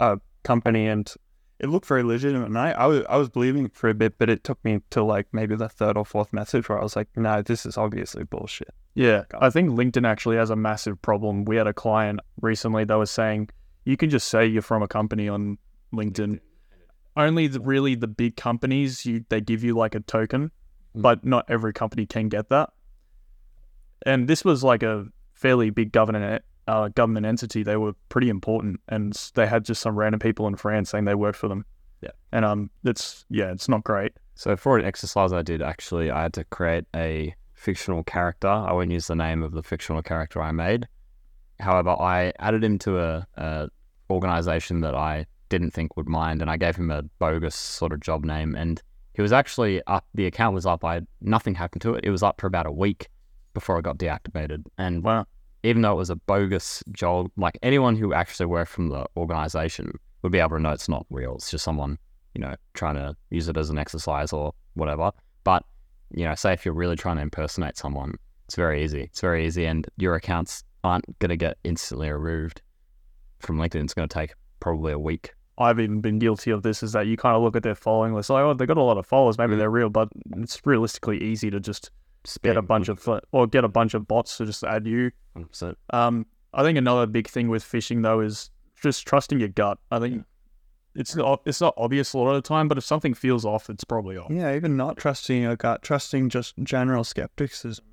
a 0.00 0.18
company, 0.42 0.86
and 0.86 1.12
it 1.58 1.68
looked 1.68 1.86
very 1.86 2.02
legitimate. 2.02 2.46
And 2.46 2.58
I, 2.58 2.70
I 2.70 2.86
was 2.86 3.04
I 3.10 3.18
was 3.18 3.28
believing 3.28 3.66
it 3.66 3.74
for 3.74 3.90
a 3.90 3.94
bit, 3.94 4.16
but 4.16 4.30
it 4.30 4.44
took 4.44 4.64
me 4.64 4.80
to 4.90 5.02
like 5.02 5.26
maybe 5.32 5.54
the 5.54 5.68
third 5.68 5.98
or 5.98 6.04
fourth 6.06 6.32
message 6.32 6.66
where 6.68 6.78
I 6.78 6.82
was 6.82 6.96
like, 6.96 7.08
no, 7.14 7.42
this 7.42 7.66
is 7.66 7.76
obviously 7.76 8.24
bullshit. 8.24 8.72
Yeah, 8.94 9.24
I 9.38 9.50
think 9.50 9.70
LinkedIn 9.70 10.06
actually 10.06 10.36
has 10.36 10.48
a 10.48 10.56
massive 10.56 11.02
problem. 11.02 11.44
We 11.44 11.56
had 11.56 11.66
a 11.66 11.74
client 11.74 12.20
recently 12.40 12.84
that 12.84 12.94
was 12.94 13.10
saying 13.10 13.50
You 13.88 13.96
can 13.96 14.10
just 14.10 14.28
say 14.28 14.46
you're 14.46 14.60
from 14.60 14.82
a 14.82 14.86
company 14.88 15.30
on 15.30 15.56
LinkedIn. 15.94 16.40
Only 17.16 17.46
the, 17.46 17.58
really 17.60 17.94
the 17.94 18.06
big 18.06 18.36
companies 18.36 19.06
you 19.06 19.24
they 19.30 19.40
give 19.40 19.64
you 19.64 19.74
like 19.74 19.94
a 19.94 20.00
token, 20.00 20.50
Mm. 20.94 21.02
but 21.02 21.24
not 21.24 21.46
every 21.48 21.72
company 21.72 22.04
can 22.06 22.28
get 22.28 22.50
that. 22.50 22.70
And 24.04 24.28
this 24.28 24.44
was 24.44 24.62
like 24.62 24.82
a 24.82 25.06
fairly 25.32 25.70
big 25.70 25.92
government 25.92 26.42
uh, 26.66 26.88
government 26.88 27.24
entity. 27.24 27.62
They 27.62 27.78
were 27.78 27.94
pretty 28.10 28.28
important, 28.28 28.80
and 28.88 29.12
they 29.34 29.46
had 29.46 29.64
just 29.64 29.80
some 29.80 29.96
random 29.96 30.20
people 30.20 30.46
in 30.48 30.56
France 30.56 30.90
saying 30.90 31.06
they 31.06 31.14
worked 31.14 31.38
for 31.38 31.48
them. 31.48 31.64
Yeah. 32.02 32.10
and 32.30 32.44
um, 32.44 32.70
it's 32.84 33.24
yeah, 33.30 33.50
it's 33.52 33.68
not 33.68 33.84
great. 33.84 34.12
So 34.34 34.54
for 34.56 34.78
an 34.78 34.84
exercise 34.84 35.32
I 35.32 35.42
did, 35.42 35.62
actually, 35.62 36.10
I 36.10 36.22
had 36.22 36.34
to 36.34 36.44
create 36.44 36.84
a 36.94 37.34
fictional 37.54 38.04
character. 38.04 38.48
I 38.48 38.72
won't 38.72 38.90
use 38.90 39.06
the 39.08 39.16
name 39.16 39.42
of 39.42 39.52
the 39.52 39.62
fictional 39.62 40.02
character 40.02 40.40
I 40.42 40.52
made. 40.52 40.86
However, 41.58 41.90
I 41.90 42.32
added 42.38 42.62
him 42.62 42.78
to 42.80 43.00
a, 43.00 43.26
a 43.36 43.68
organization 44.10 44.80
that 44.80 44.94
I 44.94 45.26
didn't 45.48 45.70
think 45.72 45.96
would 45.96 46.08
mind, 46.08 46.42
and 46.42 46.50
I 46.50 46.56
gave 46.56 46.76
him 46.76 46.90
a 46.90 47.02
bogus 47.18 47.54
sort 47.54 47.92
of 47.92 48.00
job 48.00 48.24
name. 48.24 48.54
And 48.54 48.82
he 49.14 49.22
was 49.22 49.32
actually 49.32 49.82
up. 49.86 50.06
The 50.14 50.26
account 50.26 50.54
was 50.54 50.66
up. 50.66 50.84
I 50.84 51.00
nothing 51.20 51.54
happened 51.54 51.82
to 51.82 51.94
it. 51.94 52.04
It 52.04 52.10
was 52.10 52.22
up 52.22 52.40
for 52.40 52.46
about 52.46 52.66
a 52.66 52.72
week 52.72 53.08
before 53.54 53.78
it 53.78 53.82
got 53.82 53.98
deactivated. 53.98 54.64
And 54.76 55.02
Wow. 55.02 55.26
even 55.64 55.82
though 55.82 55.92
it 55.92 55.96
was 55.96 56.10
a 56.10 56.16
bogus 56.16 56.84
job, 56.92 57.30
like 57.36 57.58
anyone 57.62 57.96
who 57.96 58.12
actually 58.12 58.46
worked 58.46 58.70
from 58.70 58.88
the 58.88 59.06
organization 59.16 59.90
would 60.22 60.32
be 60.32 60.38
able 60.38 60.56
to 60.56 60.60
know 60.60 60.70
it's 60.70 60.88
not 60.88 61.06
real. 61.10 61.34
It's 61.34 61.50
just 61.50 61.64
someone, 61.64 61.98
you 62.34 62.40
know, 62.40 62.54
trying 62.74 62.94
to 62.94 63.16
use 63.30 63.48
it 63.48 63.56
as 63.56 63.70
an 63.70 63.78
exercise 63.78 64.32
or 64.32 64.52
whatever. 64.74 65.10
But, 65.42 65.64
you 66.14 66.24
know, 66.24 66.34
say 66.34 66.52
if 66.52 66.64
you're 66.64 66.74
really 66.74 66.96
trying 66.96 67.16
to 67.16 67.22
impersonate 67.22 67.76
someone, 67.76 68.14
it's 68.46 68.54
very 68.54 68.84
easy. 68.84 69.02
It's 69.02 69.20
very 69.20 69.46
easy. 69.46 69.66
And 69.66 69.86
your 69.96 70.14
accounts 70.14 70.62
aren't 70.84 71.18
going 71.18 71.30
to 71.30 71.36
get 71.36 71.58
instantly 71.64 72.10
removed 72.10 72.62
from 73.38 73.58
LinkedIn. 73.58 73.84
It's 73.84 73.94
going 73.94 74.08
to 74.08 74.12
take 74.14 74.34
probably 74.60 74.92
a 74.92 74.98
week. 74.98 75.34
I've 75.58 75.80
even 75.80 76.00
been 76.00 76.18
guilty 76.18 76.50
of 76.52 76.62
this. 76.62 76.82
Is 76.82 76.92
that 76.92 77.06
you 77.06 77.16
kind 77.16 77.34
of 77.36 77.42
look 77.42 77.56
at 77.56 77.62
their 77.64 77.74
following 77.74 78.14
list, 78.14 78.30
like, 78.30 78.42
oh, 78.42 78.54
they 78.54 78.66
got 78.66 78.76
a 78.76 78.82
lot 78.82 78.96
of 78.98 79.06
followers. 79.06 79.38
Maybe 79.38 79.54
Mm. 79.54 79.58
they're 79.58 79.70
real, 79.70 79.90
but 79.90 80.08
it's 80.36 80.60
realistically 80.64 81.22
easy 81.22 81.50
to 81.50 81.58
just 81.60 81.90
get 82.42 82.56
a 82.56 82.62
bunch 82.62 82.88
of 82.88 83.08
or 83.32 83.46
get 83.46 83.64
a 83.64 83.68
bunch 83.68 83.94
of 83.94 84.06
bots 84.06 84.36
to 84.38 84.46
just 84.46 84.62
add 84.64 84.86
you. 84.86 85.10
100%. 85.36 85.74
Um, 85.90 86.26
I 86.54 86.62
think 86.62 86.78
another 86.78 87.06
big 87.06 87.28
thing 87.28 87.48
with 87.48 87.64
phishing 87.64 88.02
though 88.02 88.20
is 88.20 88.50
just 88.80 89.06
trusting 89.06 89.40
your 89.40 89.48
gut. 89.48 89.78
I 89.90 89.98
think 89.98 90.24
it's 90.94 91.14
not 91.16 91.42
it's 91.44 91.60
not 91.60 91.74
obvious 91.76 92.12
a 92.12 92.18
lot 92.18 92.30
of 92.30 92.42
the 92.42 92.48
time, 92.48 92.68
but 92.68 92.78
if 92.78 92.84
something 92.84 93.14
feels 93.14 93.44
off, 93.44 93.68
it's 93.70 93.84
probably 93.84 94.16
off. 94.16 94.30
Yeah, 94.30 94.54
even 94.54 94.76
not 94.76 94.96
trusting 94.96 95.42
your 95.42 95.56
gut, 95.56 95.82
trusting 95.82 96.28
just 96.28 96.54
general 96.62 97.02
skepticism. 97.04 97.84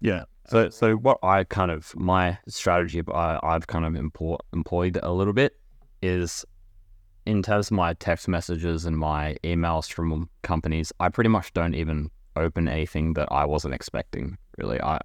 Yeah, 0.00 0.24
So, 0.48 0.70
so 0.70 0.94
what 0.96 1.18
I 1.22 1.44
kind 1.44 1.70
of 1.70 1.94
my 1.94 2.38
strategy 2.48 3.02
I, 3.06 3.34
uh, 3.34 3.40
I've 3.42 3.66
kind 3.66 3.84
of 3.84 3.94
employ, 3.94 4.36
employed 4.54 4.98
a 5.02 5.12
little 5.12 5.34
bit 5.34 5.58
is 6.00 6.44
in 7.26 7.42
terms 7.42 7.70
of 7.70 7.76
my 7.76 7.92
text 7.94 8.28
messages 8.28 8.86
and 8.86 8.96
my 8.96 9.36
emails 9.44 9.92
from 9.92 10.30
companies. 10.42 10.90
I 11.00 11.10
pretty 11.10 11.28
much 11.28 11.52
don't 11.52 11.74
even 11.74 12.10
open 12.34 12.66
anything 12.66 13.12
that 13.14 13.28
I 13.30 13.44
wasn't 13.44 13.74
expecting. 13.74 14.38
Really, 14.56 14.80
I 14.80 15.00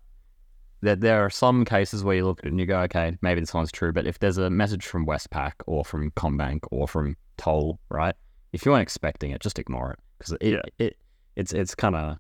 there 0.81 0.95
there 0.95 1.25
are 1.25 1.29
some 1.29 1.65
cases 1.65 2.03
where 2.05 2.15
you 2.15 2.25
look 2.25 2.39
at 2.39 2.45
it 2.45 2.51
and 2.51 2.59
you 2.59 2.65
go, 2.65 2.79
okay, 2.81 3.17
maybe 3.21 3.41
this 3.41 3.53
one's 3.53 3.71
true. 3.71 3.91
But 3.91 4.07
if 4.07 4.19
there's 4.19 4.37
a 4.37 4.49
message 4.49 4.85
from 4.85 5.05
Westpac 5.05 5.53
or 5.65 5.83
from 5.83 6.11
Combank 6.11 6.59
or 6.71 6.87
from 6.87 7.17
Toll, 7.37 7.79
right? 7.89 8.15
If 8.53 8.65
you 8.65 8.71
weren't 8.71 8.83
expecting 8.83 9.31
it, 9.31 9.41
just 9.41 9.59
ignore 9.59 9.91
it 9.91 9.99
because 10.17 10.37
it, 10.39 10.53
Yeah. 10.53 10.61
it 10.79 10.97
it's 11.35 11.51
it's 11.51 11.75
kind 11.75 11.95
of 11.95 12.17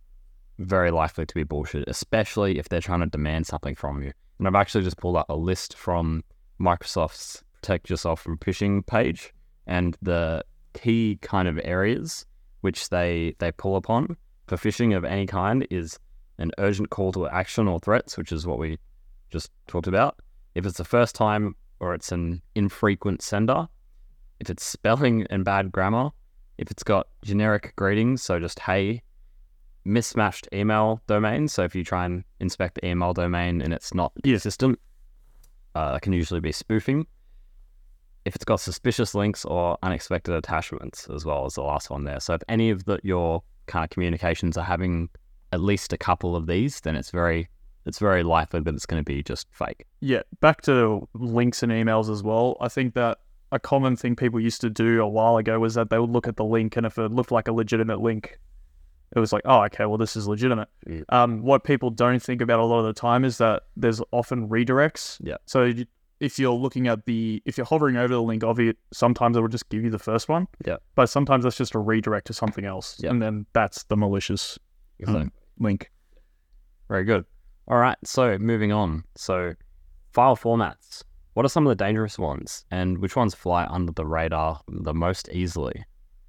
very 0.59 0.91
likely 0.91 1.25
to 1.25 1.35
be 1.35 1.43
bullshit, 1.43 1.87
especially 1.87 2.59
if 2.59 2.69
they're 2.69 2.81
trying 2.81 3.01
to 3.01 3.07
demand 3.07 3.47
something 3.47 3.75
from 3.75 4.03
you. 4.03 4.11
And 4.37 4.47
I've 4.47 4.55
actually 4.55 4.83
just 4.83 4.97
pulled 4.97 5.17
up 5.17 5.29
a 5.29 5.35
list 5.35 5.75
from 5.77 6.23
Microsoft's 6.59 7.43
Protect 7.55 7.89
Yourself 7.89 8.21
from 8.21 8.37
Phishing 8.37 8.85
page 8.85 9.33
and 9.67 9.97
the 10.01 10.43
key 10.73 11.17
kind 11.21 11.47
of 11.47 11.59
areas 11.63 12.25
which 12.61 12.89
they, 12.89 13.35
they 13.39 13.51
pull 13.51 13.75
upon 13.75 14.17
for 14.47 14.57
phishing 14.57 14.95
of 14.95 15.03
any 15.03 15.25
kind 15.25 15.67
is 15.69 15.99
an 16.37 16.51
urgent 16.57 16.89
call 16.89 17.11
to 17.11 17.27
action 17.27 17.67
or 17.67 17.79
threats, 17.79 18.17
which 18.17 18.31
is 18.31 18.45
what 18.47 18.59
we 18.59 18.77
just 19.29 19.51
talked 19.67 19.87
about. 19.87 20.17
If 20.55 20.65
it's 20.65 20.77
the 20.77 20.83
first 20.83 21.15
time 21.15 21.55
or 21.79 21.93
it's 21.93 22.11
an 22.11 22.41
infrequent 22.55 23.21
sender, 23.21 23.67
if 24.39 24.49
it's 24.49 24.63
spelling 24.63 25.25
and 25.29 25.45
bad 25.45 25.71
grammar, 25.71 26.11
if 26.57 26.69
it's 26.71 26.83
got 26.83 27.07
generic 27.23 27.73
greetings, 27.75 28.21
so 28.21 28.39
just 28.39 28.59
hey, 28.59 29.01
mismatched 29.85 30.47
email 30.53 31.01
domain. 31.07 31.47
So 31.47 31.63
if 31.63 31.75
you 31.75 31.83
try 31.83 32.05
and 32.05 32.23
inspect 32.39 32.75
the 32.75 32.87
email 32.87 33.13
domain 33.13 33.61
and 33.61 33.73
it's 33.73 33.93
not 33.93 34.11
Yeah. 34.23 34.33
consistent, 34.33 34.79
uh, 35.75 35.93
it 35.97 36.01
can 36.01 36.13
usually 36.13 36.39
be 36.39 36.51
spoofing. 36.51 37.05
If 38.25 38.35
it's 38.35 38.45
got 38.45 38.59
suspicious 38.61 39.13
links 39.13 39.43
or 39.43 39.77
unexpected 39.83 40.33
attachments, 40.33 41.09
as 41.09 41.25
well 41.25 41.45
as 41.45 41.55
the 41.55 41.61
last 41.63 41.89
one 41.89 42.05
there. 42.05 42.19
So 42.21 42.33
if 42.35 42.41
any 42.47 42.69
of 42.69 42.85
the, 42.85 42.99
your 43.03 43.43
kind 43.67 43.83
of 43.83 43.89
communications 43.89 44.57
are 44.57 44.63
having 44.63 45.09
at 45.51 45.59
least 45.61 45.91
a 45.93 45.97
couple 45.97 46.35
of 46.35 46.47
these, 46.47 46.79
then 46.81 46.95
it's 46.95 47.11
very 47.11 47.49
it's 47.85 47.99
very 47.99 48.23
likely 48.23 48.61
that 48.61 48.73
it's 48.73 48.85
going 48.85 49.01
to 49.01 49.05
be 49.05 49.21
just 49.21 49.45
fake. 49.51 49.85
yeah. 49.99 50.21
Back 50.39 50.61
to 50.61 51.05
links 51.13 51.63
and 51.63 51.71
emails 51.71 52.09
as 52.09 52.23
well. 52.23 52.55
I 52.61 52.69
think 52.69 52.93
that 52.93 53.17
a 53.51 53.59
common 53.59 53.97
thing 53.97 54.15
people 54.15 54.39
used 54.39 54.61
to 54.61 54.69
do 54.69 55.01
a 55.01 55.07
while 55.07 55.35
ago 55.35 55.59
was 55.59 55.73
that 55.73 55.89
they 55.89 55.99
would 55.99 56.09
look 56.09 56.25
at 56.25 56.37
the 56.37 56.45
link, 56.45 56.77
and 56.77 56.85
if 56.85 56.97
it 56.97 57.11
looked 57.11 57.29
like 57.31 57.49
a 57.49 57.51
legitimate 57.51 57.99
link, 57.99 58.39
it 59.15 59.19
was 59.19 59.31
like, 59.31 59.43
oh, 59.45 59.63
okay, 59.63 59.85
well, 59.85 59.97
this 59.97 60.15
is 60.15 60.27
legitimate. 60.27 60.69
Mm. 60.87 61.03
Um, 61.09 61.41
what 61.41 61.63
people 61.63 61.89
don't 61.89 62.21
think 62.21 62.41
about 62.41 62.59
a 62.59 62.65
lot 62.65 62.79
of 62.79 62.85
the 62.85 62.93
time 62.93 63.23
is 63.23 63.37
that 63.37 63.63
there's 63.77 64.01
often 64.11 64.49
redirects. 64.49 65.19
Yeah. 65.23 65.37
So 65.45 65.73
if 66.19 66.39
you're 66.39 66.53
looking 66.53 66.87
at 66.87 67.05
the, 67.05 67.41
if 67.45 67.57
you're 67.57 67.65
hovering 67.65 67.97
over 67.97 68.13
the 68.13 68.21
link, 68.21 68.43
obviously, 68.43 68.77
sometimes 68.91 69.37
it 69.37 69.41
will 69.41 69.47
just 69.49 69.69
give 69.69 69.83
you 69.83 69.89
the 69.89 69.99
first 69.99 70.29
one. 70.29 70.47
Yeah. 70.65 70.77
But 70.95 71.07
sometimes 71.07 71.43
that's 71.43 71.57
just 71.57 71.75
a 71.75 71.79
redirect 71.79 72.27
to 72.27 72.33
something 72.33 72.65
else. 72.65 72.97
Yeah. 72.99 73.11
And 73.11 73.21
then 73.21 73.45
that's 73.53 73.83
the 73.83 73.97
malicious 73.97 74.57
Exactly. 74.99 75.29
link. 75.59 75.91
Very 76.87 77.03
good. 77.03 77.25
All 77.67 77.77
right. 77.77 77.97
So 78.03 78.37
moving 78.37 78.71
on. 78.71 79.03
So 79.15 79.53
file 80.11 80.37
formats. 80.37 81.03
What 81.33 81.45
are 81.45 81.49
some 81.49 81.65
of 81.65 81.71
the 81.75 81.83
dangerous 81.83 82.19
ones, 82.19 82.63
and 82.69 82.99
which 82.99 83.15
ones 83.15 83.33
fly 83.33 83.65
under 83.65 83.91
the 83.91 84.05
radar 84.05 84.61
the 84.67 84.93
most 84.93 85.29
easily? 85.31 85.83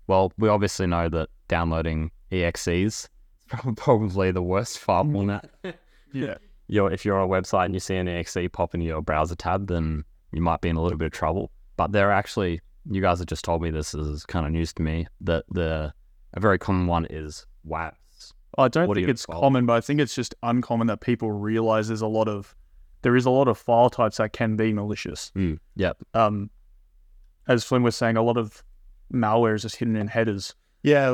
Well, 0.07 0.33
we 0.39 0.49
obviously 0.49 0.87
know 0.87 1.09
that 1.09 1.29
downloading 1.49 2.11
exes 2.31 3.09
is 3.53 3.61
probably 3.77 4.31
the 4.31 4.43
worst 4.43 4.79
file 4.79 5.05
format. 5.05 5.51
Yeah. 6.13 6.37
You're, 6.69 6.93
if 6.93 7.05
you're 7.05 7.19
on 7.19 7.29
a 7.29 7.29
website 7.29 7.65
and 7.65 7.75
you 7.75 7.81
see 7.81 7.97
an 7.97 8.07
exe 8.07 8.37
pop 8.53 8.73
in 8.73 8.81
your 8.81 9.03
browser 9.03 9.35
tab, 9.35 9.67
then 9.67 10.05
you 10.33 10.41
might 10.41 10.61
be 10.61 10.69
in 10.69 10.77
a 10.77 10.81
little 10.81 10.97
bit 10.97 11.07
of 11.07 11.13
trouble. 11.13 11.51
But 11.77 11.91
there 11.91 12.09
are 12.11 12.13
actually, 12.13 12.61
you 12.89 13.01
guys 13.01 13.19
have 13.19 13.27
just 13.27 13.45
told 13.45 13.63
me 13.63 13.73
this 13.73 13.95
is 13.95 14.25
kind 14.25 14.47
of 14.47 14.53
news 14.53 14.73
to 14.75 14.83
me 14.83 15.09
that 15.23 15.45
the 15.51 15.93
a 16.35 16.41
very 16.41 16.59
common 16.59 16.87
one 16.87 17.07
is 17.11 17.47
WAVs. 17.67 18.33
I 18.57 18.69
don't 18.69 18.95
think 18.95 19.09
it's 19.09 19.27
common, 19.27 19.67
but 19.67 19.73
I 19.73 19.81
think 19.81 20.01
it's 20.01 20.15
just 20.15 20.35
uncommon 20.45 20.87
that 20.87 21.01
people 21.01 21.33
realize 21.33 21.89
there's 21.89 22.01
a 22.01 22.07
lot 22.07 22.29
of 22.29 22.55
there 23.03 23.17
is 23.17 23.27
a 23.27 23.31
lot 23.31 23.49
of 23.49 23.59
file 23.59 23.91
types 23.91 24.19
that 24.19 24.33
can 24.33 24.57
be 24.57 24.73
malicious. 24.73 25.33
Mm. 25.35 25.59
Yep. 25.77 25.99
Um, 26.15 26.51
as 27.49 27.65
Flynn 27.65 27.83
was 27.83 27.97
saying, 27.97 28.17
a 28.17 28.23
lot 28.23 28.37
of 28.37 28.63
malware 29.15 29.55
is 29.55 29.63
just 29.63 29.77
hidden 29.77 29.97
in 29.97 30.09
headers. 30.09 30.55
Yeah, 30.83 31.11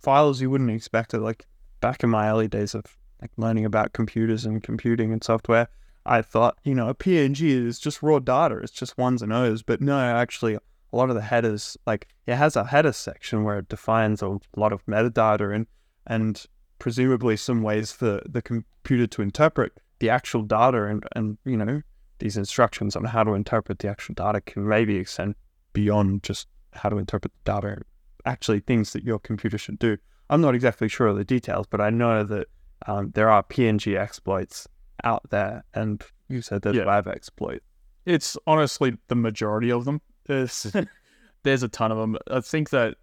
files 0.00 0.40
you 0.40 0.50
wouldn't 0.50 0.70
expect 0.70 1.14
it. 1.14 1.20
Like 1.20 1.46
back 1.80 2.02
in 2.02 2.10
my 2.10 2.28
early 2.28 2.48
days 2.48 2.74
of 2.74 2.84
like 3.20 3.30
learning 3.36 3.64
about 3.64 3.92
computers 3.92 4.44
and 4.44 4.62
computing 4.62 5.12
and 5.12 5.24
software, 5.24 5.68
I 6.04 6.22
thought, 6.22 6.58
you 6.64 6.74
know, 6.74 6.88
a 6.88 6.94
PNG 6.94 7.42
is 7.66 7.78
just 7.78 8.02
raw 8.02 8.18
data. 8.18 8.58
It's 8.58 8.72
just 8.72 8.98
ones 8.98 9.22
and 9.22 9.32
O's. 9.32 9.62
But 9.62 9.80
no, 9.80 9.98
actually, 9.98 10.54
a 10.54 10.60
lot 10.92 11.10
of 11.10 11.16
the 11.16 11.22
headers, 11.22 11.76
like 11.86 12.08
it 12.26 12.36
has 12.36 12.56
a 12.56 12.64
header 12.64 12.92
section 12.92 13.44
where 13.44 13.58
it 13.58 13.68
defines 13.68 14.22
a 14.22 14.38
lot 14.56 14.72
of 14.72 14.84
metadata 14.86 15.54
and 15.54 15.66
and 16.06 16.44
presumably 16.78 17.36
some 17.36 17.62
ways 17.62 17.92
for 17.92 18.22
the 18.26 18.40
computer 18.42 19.06
to 19.06 19.22
interpret 19.22 19.72
the 19.98 20.10
actual 20.10 20.42
data 20.42 20.84
and 20.84 21.04
and 21.14 21.38
you 21.44 21.56
know 21.56 21.82
these 22.20 22.36
instructions 22.36 22.96
on 22.96 23.04
how 23.04 23.22
to 23.22 23.34
interpret 23.34 23.78
the 23.78 23.88
actual 23.88 24.14
data 24.14 24.40
can 24.40 24.66
maybe 24.66 24.96
extend 24.96 25.34
beyond 25.72 26.22
just 26.22 26.48
how 26.72 26.88
to 26.88 26.98
interpret 26.98 27.32
the 27.44 27.52
data 27.52 27.82
actually 28.26 28.60
things 28.60 28.92
that 28.92 29.02
your 29.04 29.18
computer 29.18 29.58
should 29.58 29.78
do. 29.78 29.96
I'm 30.30 30.40
not 30.40 30.54
exactly 30.54 30.88
sure 30.88 31.06
of 31.06 31.16
the 31.16 31.24
details, 31.24 31.66
but 31.68 31.80
I 31.80 31.90
know 31.90 32.24
that 32.24 32.46
um, 32.86 33.10
there 33.14 33.30
are 33.30 33.42
PNG 33.42 33.98
exploits 33.98 34.68
out 35.04 35.22
there, 35.30 35.64
and 35.74 36.02
you 36.28 36.42
said 36.42 36.62
there's 36.62 36.76
Yeah. 36.76 36.84
WAV 36.84 37.06
exploit. 37.08 37.62
It's 38.04 38.36
honestly 38.46 38.96
the 39.08 39.14
majority 39.14 39.70
of 39.72 39.84
them. 39.84 40.00
There's 40.26 40.66
there's 41.42 41.62
a 41.62 41.68
ton 41.68 41.92
of 41.92 41.98
them. 41.98 42.16
I 42.30 42.40
think 42.40 42.70
that 42.70 42.96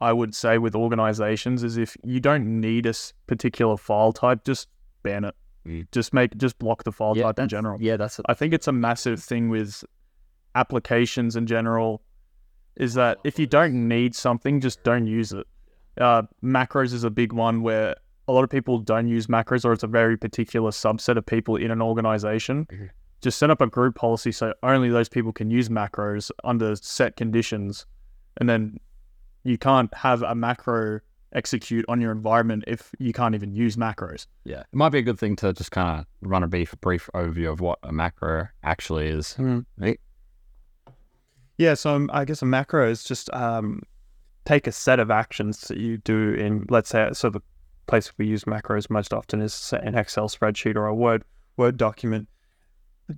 I 0.00 0.12
would 0.12 0.34
say 0.34 0.58
with 0.58 0.74
organizations 0.74 1.62
is 1.62 1.76
if 1.76 1.96
you 2.04 2.20
don't 2.20 2.60
need 2.60 2.86
a 2.86 2.94
particular 3.26 3.76
file 3.76 4.12
type, 4.12 4.44
just 4.44 4.68
ban 5.02 5.24
it. 5.24 5.34
Mm. 5.66 5.86
Just 5.92 6.14
make 6.14 6.36
just 6.36 6.58
block 6.58 6.84
the 6.84 6.92
file 6.92 7.14
type 7.14 7.38
in 7.38 7.48
general. 7.48 7.80
Yeah, 7.80 7.96
that's 7.96 8.20
I 8.26 8.34
think 8.34 8.54
it's 8.54 8.68
a 8.68 8.72
massive 8.72 9.22
thing 9.22 9.48
with 9.48 9.84
applications 10.54 11.36
in 11.36 11.46
general 11.46 12.02
is 12.76 12.94
that 12.94 13.18
if 13.24 13.38
you 13.38 13.46
don't 13.46 13.88
need 13.88 14.14
something, 14.14 14.60
just 14.60 14.82
don't 14.82 15.06
use 15.06 15.32
it. 15.32 15.46
Uh, 15.98 16.22
macros 16.42 16.92
is 16.92 17.04
a 17.04 17.10
big 17.10 17.32
one 17.32 17.62
where 17.62 17.96
a 18.28 18.32
lot 18.32 18.44
of 18.44 18.50
people 18.50 18.78
don't 18.78 19.08
use 19.08 19.28
macros, 19.28 19.64
or 19.64 19.72
it's 19.72 19.82
a 19.82 19.86
very 19.86 20.16
particular 20.16 20.70
subset 20.70 21.16
of 21.16 21.24
people 21.24 21.56
in 21.56 21.70
an 21.70 21.80
organization. 21.82 22.66
Mhm. 22.66 22.90
just 23.22 23.38
set 23.38 23.50
up 23.50 23.60
a 23.62 23.66
group 23.66 23.94
policy 23.96 24.30
so 24.30 24.52
only 24.62 24.88
those 24.90 25.08
people 25.08 25.32
can 25.32 25.50
use 25.50 25.68
macros 25.70 26.30
under 26.44 26.76
set 26.76 27.16
conditions, 27.16 27.86
and 28.36 28.48
then 28.48 28.78
you 29.42 29.56
can't 29.56 29.92
have 29.94 30.22
a 30.22 30.34
macro 30.34 31.00
execute 31.32 31.84
on 31.88 32.00
your 32.00 32.12
environment 32.12 32.62
if 32.66 32.92
you 32.98 33.12
can't 33.12 33.34
even 33.34 33.52
use 33.52 33.76
macros. 33.76 34.26
Yeah, 34.44 34.60
it 34.60 34.66
might 34.74 34.90
be 34.90 34.98
a 34.98 35.02
good 35.02 35.18
thing 35.18 35.34
to 35.36 35.52
just 35.54 35.70
kind 35.72 36.00
of 36.00 36.06
run 36.20 36.42
a 36.42 36.46
brief, 36.46 36.74
brief 36.82 37.08
overview 37.14 37.50
of 37.50 37.60
what 37.60 37.78
a 37.82 37.90
macro 37.90 38.48
actually 38.62 39.08
is. 39.08 39.32
Hmm. 39.34 39.60
Right? 39.78 39.98
Yeah, 41.58 41.74
so 41.74 42.06
I 42.10 42.24
guess 42.24 42.42
a 42.42 42.46
macro 42.46 42.88
is 42.90 43.02
just 43.02 43.32
um, 43.32 43.82
take 44.44 44.66
a 44.66 44.72
set 44.72 45.00
of 45.00 45.10
actions 45.10 45.60
that 45.68 45.78
you 45.78 45.98
do 45.98 46.34
in, 46.34 46.66
let's 46.68 46.90
say, 46.90 47.08
so 47.12 47.30
the 47.30 47.40
place 47.86 48.12
we 48.18 48.26
use 48.26 48.44
macros 48.44 48.90
most 48.90 49.14
often 49.14 49.40
is 49.40 49.72
an 49.72 49.94
Excel 49.94 50.28
spreadsheet 50.28 50.76
or 50.76 50.86
a 50.86 50.94
Word 50.94 51.24
Word 51.56 51.76
document. 51.76 52.28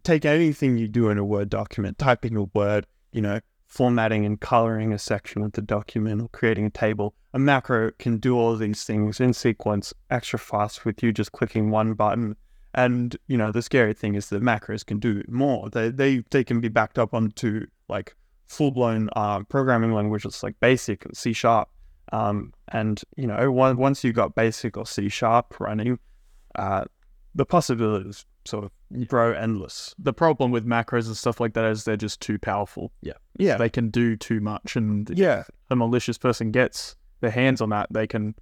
Take 0.04 0.24
anything 0.24 0.76
you 0.76 0.86
do 0.86 1.08
in 1.08 1.18
a 1.18 1.24
Word 1.24 1.48
document, 1.48 1.98
typing 1.98 2.36
a 2.36 2.44
word, 2.44 2.86
you 3.12 3.20
know, 3.20 3.40
formatting 3.66 4.24
and 4.24 4.40
coloring 4.40 4.92
a 4.92 4.98
section 4.98 5.42
of 5.42 5.52
the 5.52 5.62
document 5.62 6.22
or 6.22 6.28
creating 6.28 6.66
a 6.66 6.70
table. 6.70 7.14
A 7.34 7.38
macro 7.38 7.90
can 7.98 8.18
do 8.18 8.36
all 8.36 8.56
these 8.56 8.84
things 8.84 9.20
in 9.20 9.32
sequence 9.32 9.92
extra 10.10 10.38
fast 10.38 10.84
with 10.84 11.02
you 11.02 11.12
just 11.12 11.32
clicking 11.32 11.70
one 11.70 11.94
button. 11.94 12.36
And 12.74 13.16
you 13.26 13.36
know, 13.36 13.50
the 13.50 13.62
scary 13.62 13.94
thing 13.94 14.14
is 14.14 14.28
that 14.28 14.42
macros 14.42 14.84
can 14.84 14.98
do 14.98 15.22
more. 15.28 15.68
They 15.70 15.88
they 15.88 16.22
they 16.30 16.44
can 16.44 16.60
be 16.60 16.68
backed 16.68 16.98
up 16.98 17.14
onto 17.14 17.66
like 17.88 18.14
full 18.48 18.70
blown 18.70 19.08
uh, 19.14 19.40
programming 19.44 19.92
languages 19.92 20.42
like 20.42 20.58
Basic 20.60 21.04
and 21.04 21.16
C 21.16 21.32
Sharp. 21.32 21.68
Um, 22.12 22.52
and 22.68 23.00
you 23.16 23.26
know, 23.26 23.52
one, 23.52 23.76
once 23.76 24.02
you 24.02 24.12
got 24.12 24.34
Basic 24.34 24.76
or 24.76 24.86
C 24.86 25.08
Sharp 25.08 25.60
running, 25.60 25.98
uh, 26.54 26.84
the 27.34 27.44
possibilities 27.44 28.24
sort 28.44 28.64
of 28.64 29.06
grow 29.06 29.32
endless. 29.32 29.94
The 29.98 30.14
problem 30.14 30.50
with 30.50 30.66
macros 30.66 31.06
and 31.06 31.16
stuff 31.16 31.38
like 31.38 31.52
that 31.52 31.66
is 31.66 31.84
they're 31.84 31.96
just 31.96 32.20
too 32.20 32.38
powerful. 32.38 32.90
Yeah, 33.02 33.12
yeah, 33.38 33.58
They 33.58 33.68
can 33.68 33.90
do 33.90 34.16
too 34.16 34.40
much, 34.40 34.74
and 34.76 35.08
yeah, 35.10 35.40
if 35.40 35.50
a 35.70 35.76
malicious 35.76 36.16
person 36.16 36.50
gets 36.50 36.96
their 37.20 37.30
hands 37.30 37.60
on 37.60 37.68
that, 37.70 37.88
they 37.90 38.06
can. 38.06 38.34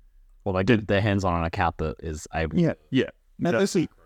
Well, 0.45 0.55
they 0.55 0.62
did 0.62 0.87
their 0.87 1.01
hands 1.01 1.25
on 1.25 1.37
an 1.37 1.45
account 1.45 1.79
that 1.79 1.97
is 2.01 2.29
able. 2.33 2.57
yeah, 2.57 2.75
Yeah, 2.90 3.11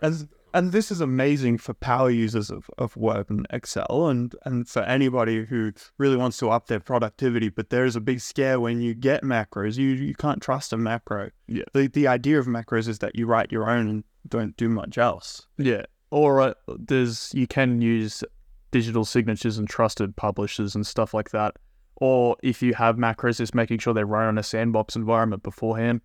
And 0.03 0.07
this 0.07 0.25
is 0.25 0.27
and, 0.53 0.73
this 0.73 0.91
is 0.91 1.01
amazing 1.01 1.59
for 1.59 1.75
power 1.75 2.11
users 2.11 2.51
of, 2.51 2.71
of 2.79 2.97
Word 2.97 3.31
and 3.31 3.47
Excel 3.51 4.09
and, 4.09 4.35
and 4.45 4.69
for 4.69 4.83
anybody 4.83 5.45
who 5.45 5.73
really 5.99 6.17
wants 6.17 6.39
to 6.39 6.51
up 6.51 6.67
their 6.67 6.81
productivity. 6.81 7.49
But 7.49 7.71
there 7.71 7.85
is 7.85 7.97
a 7.97 8.01
big 8.01 8.21
scare 8.21 8.61
when 8.61 8.81
you 8.81 8.95
get 8.95 9.23
macros. 9.23 9.77
You 9.77 9.89
you 9.89 10.15
can't 10.15 10.43
trust 10.43 10.73
a 10.73 10.77
macro. 10.77 11.31
Yeah. 11.47 11.65
The 11.73 11.89
the 11.89 12.07
idea 12.07 12.39
of 12.39 12.47
macros 12.47 12.89
is 12.89 12.99
that 13.01 13.17
you 13.17 13.27
write 13.27 13.53
your 13.53 13.69
own 13.69 13.89
and 13.89 14.05
don't 14.29 14.57
do 14.57 14.69
much 14.69 14.99
else. 14.99 15.47
Yeah. 15.59 15.85
Or 16.11 16.41
uh, 16.41 16.55
there's 16.67 17.31
you 17.35 17.47
can 17.47 17.81
use 17.81 18.25
digital 18.71 19.05
signatures 19.05 19.59
and 19.59 19.69
trusted 19.69 20.17
publishers 20.17 20.75
and 20.75 20.87
stuff 20.87 21.15
like 21.15 21.31
that. 21.31 21.57
Or 21.97 22.37
if 22.43 22.63
you 22.63 22.75
have 22.75 22.97
macros, 22.97 23.39
just 23.39 23.55
making 23.55 23.79
sure 23.79 23.93
they 23.93 24.05
run 24.05 24.27
on 24.27 24.39
a 24.39 24.43
sandbox 24.43 24.97
environment 24.97 25.43
beforehand. 25.43 26.01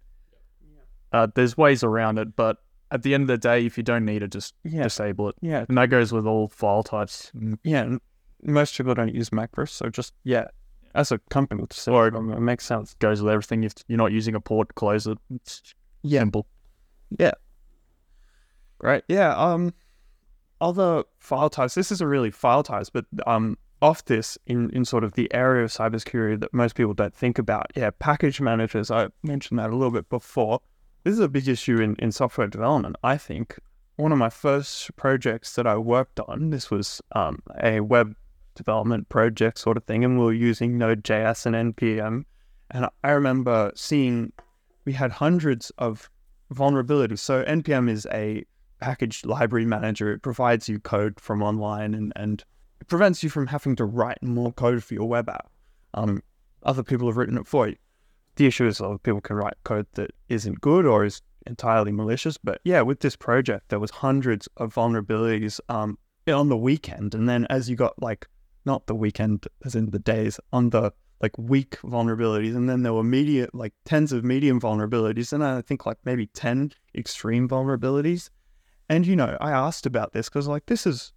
Uh, 1.14 1.28
there's 1.34 1.56
ways 1.56 1.82
around 1.82 2.20
it, 2.20 2.36
but 2.36 2.58
at 2.92 3.04
the 3.04 3.14
end 3.14 3.24
of 3.24 3.28
the 3.28 3.38
day, 3.38 3.66
if 3.66 3.78
you 3.78 3.84
don't 3.84 4.06
need 4.06 4.22
it, 4.24 4.32
just 4.32 4.54
Yeah. 4.64 4.84
disable 4.84 5.30
it. 5.30 5.36
Yeah. 5.42 5.66
And 5.68 5.78
that 5.78 5.90
goes 5.90 6.12
with 6.12 6.26
all 6.28 6.48
file 6.48 6.84
types. 6.84 7.32
Yeah. 7.64 7.98
Most 8.44 8.78
people 8.78 8.94
don't 8.94 9.14
use 9.14 9.30
macros, 9.32 9.70
so 9.70 9.90
just 9.90 10.14
yeah. 10.24 10.46
As 10.94 11.12
a 11.12 11.18
company, 11.30 11.64
just 11.70 11.88
Or- 11.90 12.08
it 12.08 12.40
makes 12.40 12.64
sense. 12.66 12.94
Goes 13.00 13.22
with 13.22 13.34
everything. 13.34 13.64
If 13.66 13.74
you're 13.88 13.98
not 13.98 14.14
using 14.14 14.34
a 14.36 14.40
port, 14.40 14.76
close 14.76 15.08
it. 15.08 15.18
It's 15.34 15.74
Yeah. 16.04 16.22
simple. 16.22 16.48
Yeah. 17.20 17.34
Great. 18.78 19.04
Yeah. 19.08 19.36
Um, 19.36 19.74
other 20.62 21.04
file 21.20 21.50
types. 21.50 21.76
This 21.76 21.92
isn't 21.92 22.08
really 22.08 22.32
file 22.32 22.64
types, 22.64 22.90
but 22.90 23.06
um, 23.28 23.58
off 23.82 24.06
this 24.06 24.38
in 24.48 24.70
in 24.72 24.86
sort 24.86 25.04
of 25.04 25.14
the 25.14 25.32
area 25.34 25.64
of 25.66 25.70
cybersecurity 25.72 26.40
that 26.40 26.54
most 26.54 26.76
people 26.76 26.94
don't 26.94 27.14
think 27.14 27.38
about. 27.40 27.68
Yeah, 27.76 27.90
package 28.00 28.40
managers. 28.40 28.90
I 28.90 29.10
mentioned 29.24 29.60
that 29.60 29.70
a 29.72 29.76
little 29.76 29.92
bit 29.92 30.10
before. 30.10 30.62
This 31.06 31.14
is 31.14 31.20
a 31.20 31.30
big 31.30 31.48
issue 31.48 31.80
in 31.80 31.96
in 32.00 32.12
software 32.12 32.48
development. 32.48 32.96
I 33.04 33.18
think 33.18 33.60
one 33.96 34.12
of 34.12 34.18
my 34.18 34.32
first 34.32 34.96
projects 34.96 35.54
that 35.54 35.68
I 35.68 35.78
worked 35.78 36.20
on. 36.20 36.50
This 36.50 36.72
was 36.72 37.00
um 37.12 37.44
a 37.62 37.80
web 37.82 38.16
development 38.56 39.08
project 39.08 39.60
sort 39.60 39.78
of 39.78 39.84
thing, 39.84 40.04
and 40.04 40.18
we 40.18 40.26
were 40.26 40.34
using 40.34 40.80
Node.js 40.80 41.46
and 41.46 41.76
npm. 41.76 42.24
And 42.72 42.88
I 43.04 43.12
remember 43.12 43.72
seeing 43.76 44.34
we 44.86 44.94
had 44.94 45.12
hundreds 45.12 45.72
of 45.78 46.10
vulnerabilities. 46.52 47.20
So 47.20 47.44
npm 47.44 47.88
is 47.88 48.08
a 48.12 48.44
package 48.82 49.24
library 49.26 49.68
manager. 49.68 50.12
It 50.12 50.24
provides 50.24 50.68
you 50.68 50.80
code 50.80 51.20
from 51.20 51.44
online 51.44 51.94
and, 51.94 52.14
and 52.16 52.44
it 52.82 52.88
prevents 52.88 53.22
you 53.22 53.30
from 53.30 53.46
having 53.46 53.76
to 53.76 53.86
write 53.86 54.24
more 54.24 54.52
code 54.52 54.84
for 54.84 54.96
your 54.96 55.08
web 55.08 55.30
app. 55.30 55.52
Um, 55.94 56.24
other 56.64 56.82
people 56.82 57.08
have 57.08 57.18
written 57.18 57.38
it 57.38 57.46
for 57.46 57.68
you. 57.68 57.76
The 58.36 58.46
issue 58.46 58.68
is 58.68 58.82
other 58.82 58.98
people 58.98 59.22
can 59.22 59.36
write 59.38 59.56
code 59.64 59.88
that 59.94 60.12
isn't 60.30 60.62
good 60.62 60.86
or 60.86 61.06
is 61.06 61.22
entirely 61.48 61.92
malicious. 61.92 62.38
But 62.38 62.60
yeah, 62.64 62.82
with 62.82 63.00
this 63.00 63.16
project, 63.16 63.70
there 63.70 63.80
was 63.80 63.92
hundreds 63.92 64.48
of 64.58 64.74
vulnerabilities 64.74 65.60
um, 65.70 65.98
on 66.28 66.50
the 66.50 66.58
weekend. 66.58 67.16
And 67.16 67.30
then 67.30 67.46
as 67.50 67.70
you 67.70 67.76
got 67.76 68.02
like, 68.02 68.28
not 68.66 68.88
the 68.88 68.96
weekend 68.96 69.48
as 69.64 69.76
in 69.76 69.92
the 69.92 70.00
days, 70.00 70.40
on 70.52 70.72
the 70.72 70.92
like 71.22 71.38
weak 71.38 71.80
vulnerabilities. 71.82 72.56
And 72.56 72.70
then 72.70 72.84
there 72.84 72.94
were 72.94 73.04
media, 73.04 73.48
like 73.54 73.74
tens 73.86 74.12
of 74.12 74.24
medium 74.24 74.60
vulnerabilities. 74.60 75.32
And 75.32 75.44
I 75.44 75.62
think 75.62 75.86
like 75.86 75.98
maybe 76.04 76.28
10 76.28 76.72
extreme 76.96 77.48
vulnerabilities. 77.48 78.30
And 78.90 79.08
you 79.08 79.16
know, 79.16 79.38
I 79.40 79.52
asked 79.52 79.86
about 79.86 80.14
this 80.14 80.30
because 80.30 80.48
like 80.48 80.66
this 80.66 80.86
is 80.86 81.14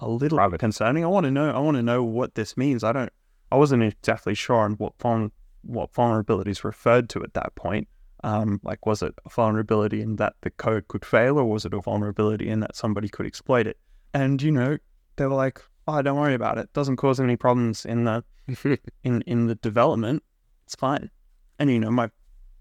a 0.00 0.08
little 0.08 0.38
Private. 0.38 0.60
concerning. 0.60 1.04
I 1.04 1.08
want 1.08 1.24
to 1.24 1.30
know. 1.30 1.50
I 1.50 1.58
want 1.58 1.76
to 1.76 1.82
know 1.82 2.02
what 2.02 2.34
this 2.34 2.56
means. 2.56 2.82
I 2.82 2.92
don't. 2.92 3.12
I 3.52 3.56
wasn't 3.56 3.82
exactly 3.84 4.34
sure 4.34 4.56
on 4.56 4.72
what 4.74 4.94
vul- 5.00 5.30
what 5.66 5.92
vulnerabilities 5.92 6.64
referred 6.64 7.08
to 7.10 7.22
at 7.22 7.34
that 7.34 7.54
point. 7.54 7.88
Um, 8.22 8.60
like, 8.62 8.86
was 8.86 9.02
it 9.02 9.14
a 9.26 9.28
vulnerability 9.28 10.00
in 10.00 10.16
that 10.16 10.34
the 10.40 10.50
code 10.50 10.88
could 10.88 11.04
fail, 11.04 11.38
or 11.38 11.44
was 11.44 11.64
it 11.66 11.74
a 11.74 11.80
vulnerability 11.80 12.48
in 12.48 12.60
that 12.60 12.74
somebody 12.74 13.08
could 13.08 13.26
exploit 13.26 13.66
it? 13.66 13.78
And 14.14 14.40
you 14.40 14.50
know, 14.50 14.78
they 15.16 15.26
were 15.26 15.34
like, 15.34 15.60
"Oh, 15.86 16.00
don't 16.00 16.18
worry 16.18 16.34
about 16.34 16.56
it. 16.56 16.72
Doesn't 16.72 16.96
cause 16.96 17.20
any 17.20 17.36
problems 17.36 17.84
in 17.84 18.04
the 18.04 18.24
in 19.04 19.22
in 19.22 19.46
the 19.46 19.56
development. 19.56 20.22
It's 20.64 20.74
fine." 20.74 21.10
And 21.58 21.70
you 21.70 21.78
know, 21.78 21.90
my 21.90 22.10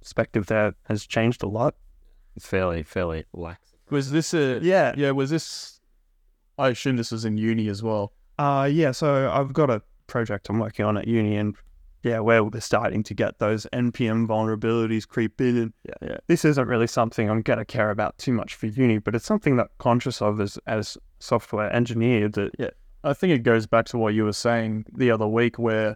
perspective 0.01 0.47
there 0.47 0.75
has 0.87 1.07
changed 1.07 1.43
a 1.43 1.47
lot. 1.47 1.75
It's 2.35 2.47
fairly, 2.47 2.83
fairly 2.83 3.25
lax. 3.33 3.73
Was 3.89 4.11
this 4.11 4.33
a 4.33 4.59
Yeah, 4.61 4.93
yeah? 4.97 5.11
Was 5.11 5.29
this? 5.29 5.79
I 6.57 6.69
assume 6.69 6.97
this 6.97 7.11
was 7.11 7.25
in 7.25 7.37
uni 7.37 7.67
as 7.69 7.81
well. 7.81 8.11
Uh 8.37 8.69
yeah, 8.71 8.91
so 8.91 9.31
I've 9.31 9.53
got 9.53 9.69
a 9.69 9.81
project 10.07 10.49
I'm 10.49 10.59
working 10.59 10.85
on 10.85 10.97
at 10.97 11.07
uni 11.07 11.37
and 11.37 11.55
yeah, 12.03 12.19
where 12.19 12.43
we're 12.43 12.59
starting 12.59 13.01
to 13.03 13.13
get 13.13 13.39
those 13.39 13.65
NPM 13.71 14.27
vulnerabilities 14.27 15.07
creep 15.07 15.39
in 15.39 15.57
and 15.57 15.73
Yeah, 15.87 16.09
yeah. 16.09 16.17
this 16.27 16.43
isn't 16.43 16.67
really 16.67 16.87
something 16.87 17.29
I'm 17.29 17.41
gonna 17.41 17.65
care 17.65 17.89
about 17.89 18.17
too 18.17 18.33
much 18.33 18.55
for 18.55 18.67
uni, 18.67 18.97
but 18.97 19.15
it's 19.15 19.25
something 19.25 19.55
that 19.55 19.63
I'm 19.63 19.77
conscious 19.77 20.21
of 20.21 20.41
as 20.41 20.59
as 20.67 20.97
software 21.19 21.73
engineer 21.73 22.27
that 22.29 22.51
yeah, 22.59 22.71
I 23.05 23.13
think 23.13 23.31
it 23.33 23.43
goes 23.43 23.65
back 23.65 23.85
to 23.87 23.97
what 23.97 24.13
you 24.13 24.25
were 24.25 24.33
saying 24.33 24.85
the 24.93 25.11
other 25.11 25.27
week, 25.27 25.57
where 25.57 25.95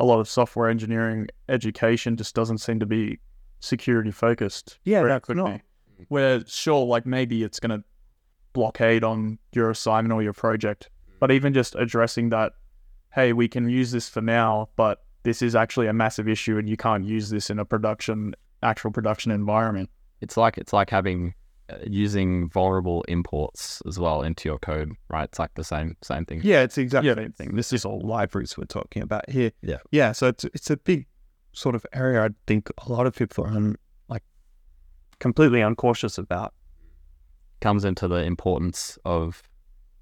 a 0.00 0.04
lot 0.04 0.18
of 0.18 0.28
software 0.28 0.68
engineering 0.68 1.28
education 1.48 2.16
just 2.16 2.34
doesn't 2.34 2.58
seem 2.58 2.80
to 2.80 2.86
be 2.86 3.18
security 3.60 4.10
focused. 4.10 4.78
Yeah, 4.84 5.02
that's 5.04 5.26
could 5.26 5.36
not. 5.36 5.60
be. 5.98 6.04
Where 6.08 6.44
sure, 6.46 6.84
like 6.84 7.06
maybe 7.06 7.42
it's 7.42 7.58
going 7.58 7.78
to 7.78 7.84
blockade 8.52 9.04
on 9.04 9.38
your 9.52 9.70
assignment 9.70 10.12
or 10.12 10.22
your 10.22 10.32
project, 10.32 10.90
hmm. 11.06 11.14
but 11.20 11.30
even 11.30 11.54
just 11.54 11.74
addressing 11.76 12.30
that, 12.30 12.52
hey, 13.14 13.32
we 13.32 13.48
can 13.48 13.68
use 13.68 13.92
this 13.92 14.08
for 14.08 14.20
now, 14.20 14.68
but 14.76 15.05
this 15.26 15.42
is 15.42 15.54
actually 15.56 15.88
a 15.88 15.92
massive 15.92 16.28
issue, 16.28 16.56
and 16.56 16.68
you 16.68 16.76
can't 16.76 17.04
use 17.04 17.30
this 17.30 17.50
in 17.50 17.58
a 17.58 17.64
production, 17.64 18.34
actual 18.62 18.90
production 18.92 19.32
environment. 19.32 19.90
It's 20.20 20.36
like 20.36 20.56
it's 20.56 20.72
like 20.72 20.88
having 20.88 21.34
uh, 21.68 21.78
using 21.84 22.48
vulnerable 22.48 23.02
imports 23.08 23.82
as 23.88 23.98
well 23.98 24.22
into 24.22 24.48
your 24.48 24.58
code, 24.58 24.92
right? 25.10 25.24
It's 25.24 25.38
like 25.40 25.52
the 25.54 25.64
same 25.64 25.96
same 26.02 26.24
thing. 26.24 26.40
Yeah, 26.44 26.62
it's 26.62 26.76
the 26.76 26.82
exact 26.82 27.04
Yeah. 27.04 27.16
same 27.16 27.32
thing. 27.32 27.56
This 27.56 27.72
is 27.72 27.84
all 27.84 28.00
libraries 28.00 28.56
we're 28.56 28.64
talking 28.66 29.02
about 29.02 29.28
here. 29.28 29.50
Yeah. 29.62 29.78
Yeah, 29.90 30.12
so 30.12 30.28
it's 30.28 30.44
it's 30.44 30.70
a 30.70 30.76
big 30.76 31.06
sort 31.52 31.74
of 31.74 31.84
area 31.92 32.24
I 32.24 32.28
think 32.46 32.70
a 32.86 32.92
lot 32.92 33.06
of 33.06 33.14
people 33.16 33.44
are 33.44 33.48
un, 33.60 33.74
like 34.08 34.22
completely 35.18 35.60
uncautious 35.60 36.18
about. 36.18 36.52
comes 37.60 37.84
into 37.84 38.06
the 38.06 38.22
importance 38.22 38.98
of, 39.04 39.42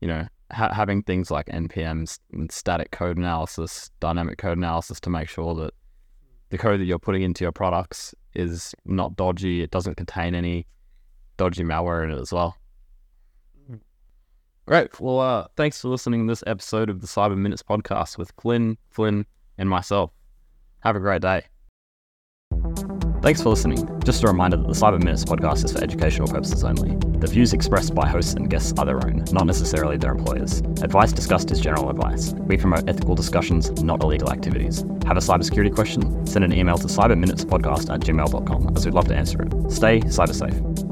you 0.00 0.08
know, 0.08 0.26
ha- 0.52 0.72
having 0.72 1.02
things 1.02 1.30
like 1.30 1.46
NPMs 1.46 2.18
and 2.32 2.50
static 2.50 2.90
code 2.90 3.16
analysis, 3.16 3.90
dynamic 4.00 4.38
code 4.38 4.58
analysis 4.58 5.00
to 5.00 5.10
make 5.10 5.28
sure 5.28 5.54
that 5.54 5.74
the 6.50 6.58
code 6.58 6.80
that 6.80 6.84
you're 6.84 6.98
putting 6.98 7.22
into 7.22 7.44
your 7.44 7.52
products 7.52 8.14
is 8.34 8.74
not 8.84 9.16
dodgy. 9.16 9.62
It 9.62 9.70
doesn't 9.70 9.96
contain 9.96 10.34
any 10.34 10.66
dodgy 11.36 11.64
malware 11.64 12.04
in 12.04 12.10
it 12.10 12.20
as 12.20 12.32
well. 12.32 12.56
Great. 14.66 14.98
Well, 14.98 15.20
uh, 15.20 15.46
thanks 15.56 15.80
for 15.80 15.88
listening 15.88 16.26
to 16.26 16.32
this 16.32 16.44
episode 16.46 16.88
of 16.88 17.00
the 17.00 17.06
Cyber 17.06 17.36
Minutes 17.36 17.62
podcast 17.62 18.16
with 18.16 18.32
Flynn, 18.40 18.78
Flynn, 18.90 19.26
and 19.58 19.68
myself. 19.68 20.10
Have 20.80 20.96
a 20.96 21.00
great 21.00 21.20
day. 21.20 21.44
Thanks 23.24 23.40
for 23.40 23.48
listening. 23.48 23.88
Just 24.04 24.22
a 24.22 24.26
reminder 24.26 24.58
that 24.58 24.66
the 24.66 24.74
Cyber 24.74 25.02
Minutes 25.02 25.24
podcast 25.24 25.64
is 25.64 25.72
for 25.72 25.82
educational 25.82 26.28
purposes 26.28 26.62
only. 26.62 26.94
The 27.20 27.26
views 27.26 27.54
expressed 27.54 27.94
by 27.94 28.06
hosts 28.06 28.34
and 28.34 28.50
guests 28.50 28.78
are 28.78 28.84
their 28.84 29.02
own, 29.02 29.24
not 29.32 29.46
necessarily 29.46 29.96
their 29.96 30.10
employers. 30.10 30.58
Advice 30.82 31.10
discussed 31.10 31.50
is 31.50 31.58
general 31.58 31.88
advice. 31.88 32.34
We 32.34 32.58
promote 32.58 32.86
ethical 32.86 33.14
discussions, 33.14 33.70
not 33.82 34.02
illegal 34.02 34.30
activities. 34.30 34.82
Have 35.06 35.16
a 35.16 35.20
cybersecurity 35.20 35.74
question? 35.74 36.26
Send 36.26 36.44
an 36.44 36.52
email 36.52 36.76
to 36.76 36.86
cyberminutespodcast 36.86 37.94
at 37.94 38.00
gmail.com 38.00 38.76
as 38.76 38.84
we'd 38.84 38.92
love 38.92 39.08
to 39.08 39.16
answer 39.16 39.40
it. 39.40 39.72
Stay 39.72 40.00
cyber 40.00 40.34
safe. 40.34 40.83